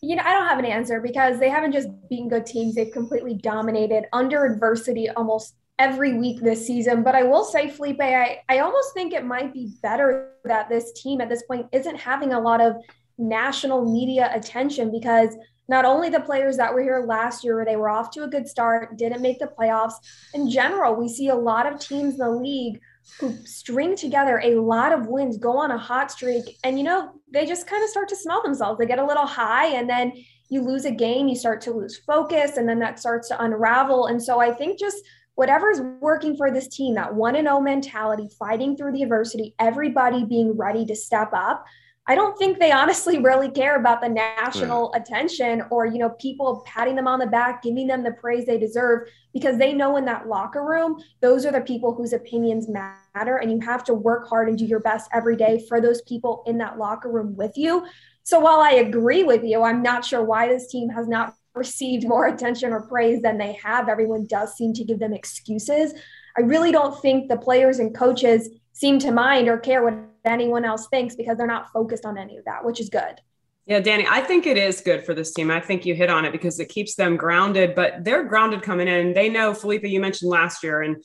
You 0.02 0.16
know, 0.16 0.24
I 0.26 0.34
don't 0.34 0.48
have 0.48 0.60
an 0.60 0.66
answer 0.66 1.02
because 1.02 1.40
they 1.40 1.50
haven't 1.50 1.72
just 1.72 1.90
beaten 2.10 2.30
good 2.30 2.46
teams, 2.46 2.76
they've 2.76 2.92
completely 2.92 3.34
dominated 3.34 4.06
under 4.14 4.46
adversity 4.46 5.10
almost 5.10 5.56
every 5.80 6.18
week 6.18 6.42
this 6.42 6.66
season. 6.66 7.04
But 7.04 7.16
I 7.16 7.24
will 7.24 7.44
say, 7.44 7.70
Felipe, 7.70 8.02
I, 8.02 8.42
I 8.50 8.60
almost 8.60 8.94
think 8.94 9.14
it 9.14 9.26
might 9.26 9.54
be 9.54 9.74
better 9.82 10.32
that 10.46 10.70
this 10.70 10.92
team 10.94 11.22
at 11.22 11.30
this 11.30 11.44
point 11.44 11.68
isn't 11.72 11.98
having 11.98 12.34
a 12.34 12.40
lot 12.40 12.62
of 12.62 12.76
national 13.18 13.92
media 13.92 14.32
attention 14.34 14.92
because 14.92 15.36
not 15.70 15.86
only 15.86 16.10
the 16.10 16.20
players 16.22 16.58
that 16.58 16.74
were 16.74 16.82
here 16.82 17.04
last 17.06 17.44
year, 17.44 17.66
they 17.66 17.76
were 17.76 17.90
off 17.90 18.10
to 18.12 18.24
a 18.24 18.28
good 18.28 18.48
start, 18.48 18.98
didn't 18.98 19.22
make 19.22 19.40
the 19.40 19.52
playoffs. 19.60 19.96
In 20.34 20.50
general, 20.50 20.96
we 20.96 21.10
see 21.10 21.28
a 21.30 21.36
lot 21.36 21.72
of 21.72 21.80
teams 21.80 22.14
in 22.14 22.20
the 22.20 22.30
league 22.30 22.80
who 23.20 23.36
string 23.46 23.96
together 23.96 24.40
a 24.44 24.56
lot 24.56 24.92
of 24.92 25.08
wins, 25.08 25.38
go 25.38 25.58
on 25.58 25.72
a 25.72 25.78
hot 25.78 26.12
streak, 26.12 26.58
and 26.64 26.78
you 26.78 26.84
know, 26.84 27.12
they 27.32 27.46
just 27.46 27.68
kind 27.68 27.84
of 27.84 27.90
start 27.90 28.10
to 28.10 28.16
smell 28.16 28.44
themselves. 28.44 28.80
They 28.80 28.86
get 28.86 29.00
a 29.00 29.06
little 29.06 29.26
high, 29.26 29.68
and 29.68 29.90
then 29.90 30.14
you 30.50 30.62
lose 30.62 30.86
a 30.86 30.92
game, 30.92 31.28
you 31.28 31.36
start 31.36 31.62
to 31.62 31.72
lose 31.72 31.98
focus, 31.98 32.58
and 32.58 32.68
then 32.68 32.80
that 32.80 33.00
starts 33.00 33.28
to 33.30 33.44
unravel. 33.44 34.08
And 34.08 34.22
so 34.22 34.40
I 34.40 34.54
think 34.54 34.80
just 34.80 34.98
whatever's 35.36 35.82
working 36.00 36.36
for 36.36 36.52
this 36.52 36.68
team, 36.68 36.96
that 36.96 37.14
one 37.14 37.36
and 37.36 37.48
oh 37.48 37.62
mentality, 37.62 38.28
fighting 38.40 38.76
through 38.76 38.94
the 38.94 39.04
adversity, 39.04 39.54
everybody 39.60 40.26
being 40.26 40.58
ready 40.58 40.86
to 40.86 40.96
step 40.96 41.30
up. 41.34 41.66
I 42.08 42.16
don't 42.16 42.38
think 42.38 42.58
they 42.58 42.72
honestly 42.72 43.18
really 43.30 43.50
care 43.50 43.76
about 43.76 44.02
the 44.02 44.10
national 44.10 44.92
yeah. 44.94 45.02
attention 45.02 45.64
or 45.70 45.86
you 45.86 46.00
know 46.00 46.12
people 46.12 46.64
patting 46.66 46.96
them 46.96 47.08
on 47.08 47.20
the 47.20 47.28
back, 47.28 47.62
giving 47.64 47.88
them 47.88 48.04
the 48.04 48.12
praise 48.12 48.46
they 48.46 48.58
deserve 48.58 49.08
because 49.34 49.58
they 49.58 49.74
know 49.74 49.98
in 49.98 50.06
that 50.06 50.28
locker 50.28 50.64
room 50.64 50.98
those 51.22 51.46
are 51.46 51.52
the 51.52 51.62
people 51.62 51.94
whose 51.94 52.14
opinions 52.14 52.68
matter 52.70 53.38
and 53.38 53.52
you 53.52 53.60
have 53.60 53.84
to 53.84 53.94
work 53.94 54.28
hard 54.28 54.48
and 54.48 54.58
do 54.58 54.66
your 54.66 54.80
best 54.80 55.10
every 55.14 55.36
day 55.36 55.64
for 55.68 55.82
those 55.82 56.02
people 56.04 56.44
in 56.48 56.58
that 56.58 56.78
locker 56.78 57.12
room 57.12 57.36
with 57.36 57.58
you. 57.58 57.86
So 58.24 58.40
while 58.40 58.60
I 58.60 58.72
agree 58.72 59.24
with 59.24 59.44
you, 59.44 59.64
I'm 59.64 59.82
not 59.82 60.04
sure 60.04 60.24
why 60.24 60.48
this 60.48 60.68
team 60.68 60.90
has 60.90 61.08
not 61.08 61.34
received 61.56 62.08
more 62.08 62.28
attention 62.28 62.72
or 62.72 62.82
praise 62.82 63.22
than 63.22 63.38
they 63.38 63.54
have. 63.64 63.90
Everyone 63.90 64.26
does 64.28 64.56
seem 64.56 64.74
to 64.74 64.84
give 64.84 65.00
them 65.00 65.14
excuses. 65.14 65.94
I 66.38 66.42
really 66.42 66.72
don't 66.72 67.00
think 67.02 67.30
the 67.30 67.38
players 67.38 67.80
and 67.80 67.96
coaches 67.96 68.50
seem 68.74 69.00
to 69.00 69.12
mind 69.12 69.48
or 69.48 69.58
care 69.58 69.84
what 69.84 69.96
anyone 70.28 70.66
else 70.66 70.88
thinks 70.88 71.16
because 71.16 71.38
they're 71.38 71.48
not 71.48 71.72
focused 71.72 72.06
on 72.06 72.18
any 72.18 72.38
of 72.38 72.46
that, 72.46 72.64
which 72.64 72.80
is 72.80 72.90
good. 72.90 73.22
Yeah, 73.66 73.82
Danny, 73.82 74.06
I 74.10 74.22
think 74.22 74.46
it 74.46 74.58
is 74.58 74.80
good 74.80 75.04
for 75.06 75.14
this 75.14 75.34
team. 75.34 75.52
I 75.52 75.60
think 75.60 75.86
you 75.86 75.94
hit 75.94 76.10
on 76.10 76.24
it 76.24 76.32
because 76.32 76.60
it 76.60 76.70
keeps 76.70 76.96
them 76.96 77.18
grounded, 77.18 77.76
but 77.76 78.04
they're 78.06 78.24
grounded 78.24 78.62
coming 78.62 78.88
in. 78.88 79.14
They 79.14 79.28
know, 79.28 79.54
Felipe, 79.54 79.84
you 79.84 80.00
mentioned 80.00 80.32
last 80.32 80.64
year, 80.64 80.84
and 80.84 81.04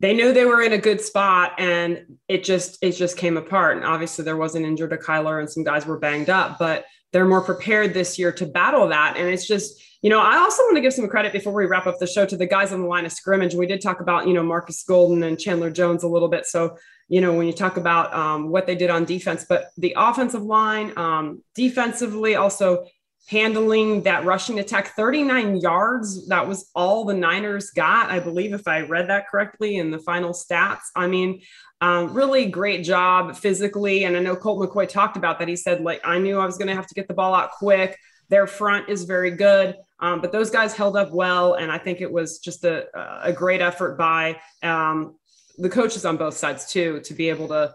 they 0.00 0.12
knew 0.12 0.32
they 0.32 0.44
were 0.44 0.62
in 0.62 0.72
a 0.72 0.78
good 0.78 1.00
spot 1.00 1.52
and 1.58 2.18
it 2.26 2.42
just 2.42 2.76
it 2.82 2.92
just 2.92 3.16
came 3.16 3.36
apart. 3.36 3.76
And 3.76 3.86
obviously 3.86 4.24
there 4.24 4.36
was 4.36 4.56
an 4.56 4.64
injured 4.64 4.90
to 4.90 4.96
Kyler 4.96 5.38
and 5.38 5.48
some 5.48 5.62
guys 5.62 5.86
were 5.86 5.98
banged 5.98 6.28
up, 6.28 6.58
but 6.58 6.86
they're 7.12 7.24
more 7.24 7.40
prepared 7.40 7.94
this 7.94 8.18
year 8.18 8.32
to 8.32 8.46
battle 8.46 8.88
that. 8.88 9.16
And 9.16 9.28
it's 9.28 9.46
just, 9.46 9.80
you 10.02 10.10
know, 10.10 10.20
I 10.20 10.36
also 10.36 10.62
want 10.64 10.76
to 10.76 10.80
give 10.82 10.92
some 10.92 11.08
credit 11.08 11.32
before 11.32 11.52
we 11.52 11.64
wrap 11.64 11.86
up 11.86 11.98
the 11.98 12.06
show 12.06 12.26
to 12.26 12.36
the 12.36 12.46
guys 12.46 12.72
on 12.72 12.82
the 12.82 12.88
line 12.88 13.06
of 13.06 13.12
scrimmage. 13.12 13.54
We 13.54 13.66
did 13.66 13.80
talk 13.80 14.00
about, 14.00 14.26
you 14.26 14.34
know, 14.34 14.42
Markus 14.42 14.82
Golden 14.82 15.22
and 15.22 15.38
Chandler 15.38 15.70
Jones 15.70 16.02
a 16.02 16.08
little 16.08 16.28
bit. 16.28 16.46
So 16.46 16.76
you 17.12 17.20
know, 17.20 17.34
when 17.34 17.46
you 17.46 17.52
talk 17.52 17.76
about 17.76 18.14
um, 18.14 18.48
what 18.48 18.66
they 18.66 18.74
did 18.74 18.88
on 18.88 19.04
defense, 19.04 19.44
but 19.46 19.66
the 19.76 19.92
offensive 19.98 20.42
line, 20.42 20.96
um, 20.96 21.42
defensively, 21.54 22.36
also 22.36 22.86
handling 23.28 24.02
that 24.04 24.24
rushing 24.24 24.58
attack 24.58 24.96
39 24.96 25.58
yards. 25.58 26.26
That 26.28 26.48
was 26.48 26.70
all 26.74 27.04
the 27.04 27.12
Niners 27.12 27.70
got, 27.70 28.10
I 28.10 28.18
believe, 28.18 28.54
if 28.54 28.66
I 28.66 28.80
read 28.80 29.10
that 29.10 29.28
correctly 29.28 29.76
in 29.76 29.90
the 29.90 29.98
final 29.98 30.30
stats. 30.30 30.84
I 30.96 31.06
mean, 31.06 31.42
um, 31.82 32.14
really 32.14 32.46
great 32.46 32.82
job 32.82 33.36
physically. 33.36 34.04
And 34.04 34.16
I 34.16 34.20
know 34.20 34.34
Colt 34.34 34.66
McCoy 34.66 34.88
talked 34.88 35.18
about 35.18 35.38
that. 35.38 35.48
He 35.48 35.56
said, 35.56 35.82
like, 35.82 36.00
I 36.04 36.18
knew 36.18 36.38
I 36.38 36.46
was 36.46 36.56
going 36.56 36.68
to 36.68 36.74
have 36.74 36.86
to 36.86 36.94
get 36.94 37.08
the 37.08 37.14
ball 37.14 37.34
out 37.34 37.50
quick. 37.50 37.98
Their 38.32 38.46
front 38.46 38.88
is 38.88 39.04
very 39.04 39.30
good. 39.30 39.76
Um, 40.00 40.22
but 40.22 40.32
those 40.32 40.48
guys 40.48 40.74
held 40.74 40.96
up 40.96 41.12
well, 41.12 41.52
and 41.52 41.70
I 41.70 41.76
think 41.76 42.00
it 42.00 42.10
was 42.10 42.38
just 42.38 42.64
a, 42.64 42.86
a 43.22 43.30
great 43.30 43.60
effort 43.60 43.98
by 43.98 44.40
um, 44.62 45.18
the 45.58 45.68
coaches 45.68 46.06
on 46.06 46.16
both 46.16 46.34
sides 46.34 46.72
too 46.72 47.00
to 47.04 47.12
be 47.12 47.28
able 47.28 47.48
to 47.48 47.74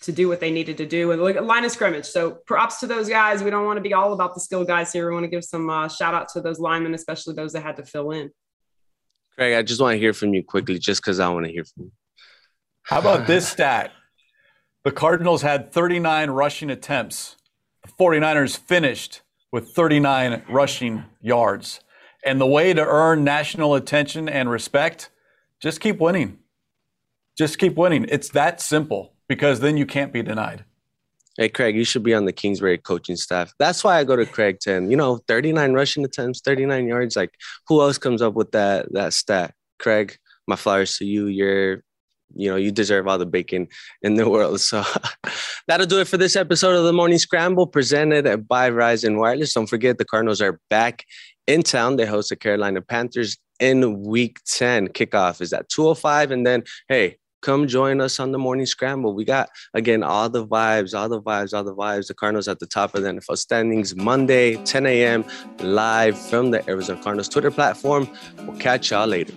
to 0.00 0.10
do 0.10 0.26
what 0.26 0.40
they 0.40 0.50
needed 0.50 0.76
to 0.78 0.86
do 0.86 1.12
and 1.12 1.22
look 1.22 1.36
at 1.36 1.44
line 1.44 1.64
of 1.64 1.70
scrimmage. 1.70 2.06
So 2.06 2.32
props 2.46 2.80
to 2.80 2.88
those 2.88 3.08
guys. 3.08 3.44
We 3.44 3.50
don't 3.50 3.64
want 3.64 3.76
to 3.76 3.80
be 3.80 3.94
all 3.94 4.12
about 4.12 4.34
the 4.34 4.40
skill 4.40 4.64
guys 4.64 4.92
here. 4.92 5.06
We 5.06 5.14
want 5.14 5.22
to 5.22 5.30
give 5.30 5.44
some 5.44 5.70
uh, 5.70 5.86
shout 5.86 6.14
out 6.14 6.28
to 6.30 6.40
those 6.40 6.58
linemen, 6.58 6.94
especially 6.94 7.34
those 7.34 7.52
that 7.52 7.62
had 7.62 7.76
to 7.76 7.84
fill 7.84 8.10
in. 8.10 8.32
Craig, 9.36 9.54
I 9.54 9.62
just 9.62 9.80
want 9.80 9.94
to 9.94 9.98
hear 9.98 10.12
from 10.12 10.34
you 10.34 10.42
quickly, 10.42 10.80
just 10.80 11.00
because 11.00 11.20
I 11.20 11.28
want 11.28 11.46
to 11.46 11.52
hear 11.52 11.64
from 11.64 11.84
you. 11.84 11.92
How 12.82 12.98
about 12.98 13.28
this 13.28 13.46
stat? 13.46 13.92
The 14.82 14.90
Cardinals 14.90 15.42
had 15.42 15.70
39 15.70 16.30
rushing 16.30 16.70
attempts. 16.70 17.36
The 17.84 17.92
49ers 17.92 18.58
finished 18.58 19.22
with 19.52 19.68
39 19.68 20.42
rushing 20.48 21.04
yards. 21.20 21.80
And 22.24 22.40
the 22.40 22.46
way 22.46 22.72
to 22.72 22.84
earn 22.84 23.22
national 23.22 23.74
attention 23.74 24.28
and 24.28 24.50
respect, 24.50 25.10
just 25.60 25.80
keep 25.80 26.00
winning. 26.00 26.38
Just 27.36 27.58
keep 27.58 27.76
winning. 27.76 28.06
It's 28.08 28.30
that 28.30 28.60
simple 28.60 29.12
because 29.28 29.60
then 29.60 29.76
you 29.76 29.86
can't 29.86 30.12
be 30.12 30.22
denied. 30.22 30.64
Hey, 31.38 31.48
Craig, 31.48 31.76
you 31.76 31.84
should 31.84 32.02
be 32.02 32.12
on 32.12 32.26
the 32.26 32.32
Kingsbury 32.32 32.76
coaching 32.76 33.16
staff. 33.16 33.54
That's 33.58 33.82
why 33.82 33.98
I 33.98 34.04
go 34.04 34.16
to 34.16 34.26
Craig 34.26 34.58
10. 34.60 34.90
You 34.90 34.96
know, 34.96 35.18
39 35.28 35.72
rushing 35.72 36.04
attempts, 36.04 36.40
39 36.42 36.86
yards. 36.86 37.16
Like, 37.16 37.34
who 37.68 37.80
else 37.80 37.96
comes 37.96 38.20
up 38.20 38.34
with 38.34 38.52
that 38.52 38.92
that 38.92 39.14
stat? 39.14 39.54
Craig, 39.78 40.16
my 40.46 40.56
flowers 40.56 40.98
to 40.98 41.06
you. 41.06 41.26
You're, 41.26 41.82
you 42.34 42.50
know, 42.50 42.56
you 42.56 42.70
deserve 42.70 43.08
all 43.08 43.18
the 43.18 43.26
bacon 43.26 43.68
in 44.02 44.14
the 44.14 44.28
world. 44.28 44.60
So 44.60 44.84
that'll 45.68 45.86
do 45.86 46.00
it 46.00 46.08
for 46.08 46.16
this 46.16 46.36
episode 46.36 46.74
of 46.74 46.84
the 46.84 46.92
Morning 46.92 47.18
Scramble 47.18 47.66
presented 47.66 48.48
by 48.48 48.70
Verizon 48.70 49.18
Wireless. 49.18 49.54
Don't 49.54 49.66
forget, 49.66 49.98
the 49.98 50.04
Cardinals 50.04 50.40
are 50.40 50.60
back 50.70 51.04
in 51.46 51.62
town. 51.62 51.96
They 51.96 52.06
host 52.06 52.30
the 52.30 52.36
Carolina 52.36 52.80
Panthers 52.80 53.38
in 53.60 54.02
week 54.02 54.40
10. 54.46 54.88
Kickoff 54.88 55.40
is 55.40 55.52
at 55.52 55.68
205. 55.68 56.30
And 56.30 56.46
then, 56.46 56.64
hey, 56.88 57.16
come 57.42 57.66
join 57.66 58.00
us 58.00 58.18
on 58.18 58.32
the 58.32 58.38
morning 58.38 58.66
scramble. 58.66 59.14
We 59.14 59.24
got 59.24 59.50
again 59.74 60.02
all 60.02 60.28
the 60.28 60.46
vibes, 60.46 60.98
all 60.98 61.08
the 61.08 61.20
vibes, 61.20 61.54
all 61.54 61.64
the 61.64 61.74
vibes. 61.74 62.06
The 62.06 62.14
Cardinals 62.14 62.48
at 62.48 62.58
the 62.60 62.66
top 62.66 62.94
of 62.94 63.02
the 63.02 63.10
NFL 63.10 63.38
standings 63.38 63.94
Monday, 63.94 64.56
10 64.64 64.86
a.m. 64.86 65.24
live 65.60 66.18
from 66.18 66.50
the 66.50 66.68
Arizona 66.68 67.02
Cardinals 67.02 67.28
Twitter 67.28 67.50
platform. 67.50 68.08
We'll 68.46 68.58
catch 68.58 68.90
y'all 68.90 69.06
later. 69.06 69.34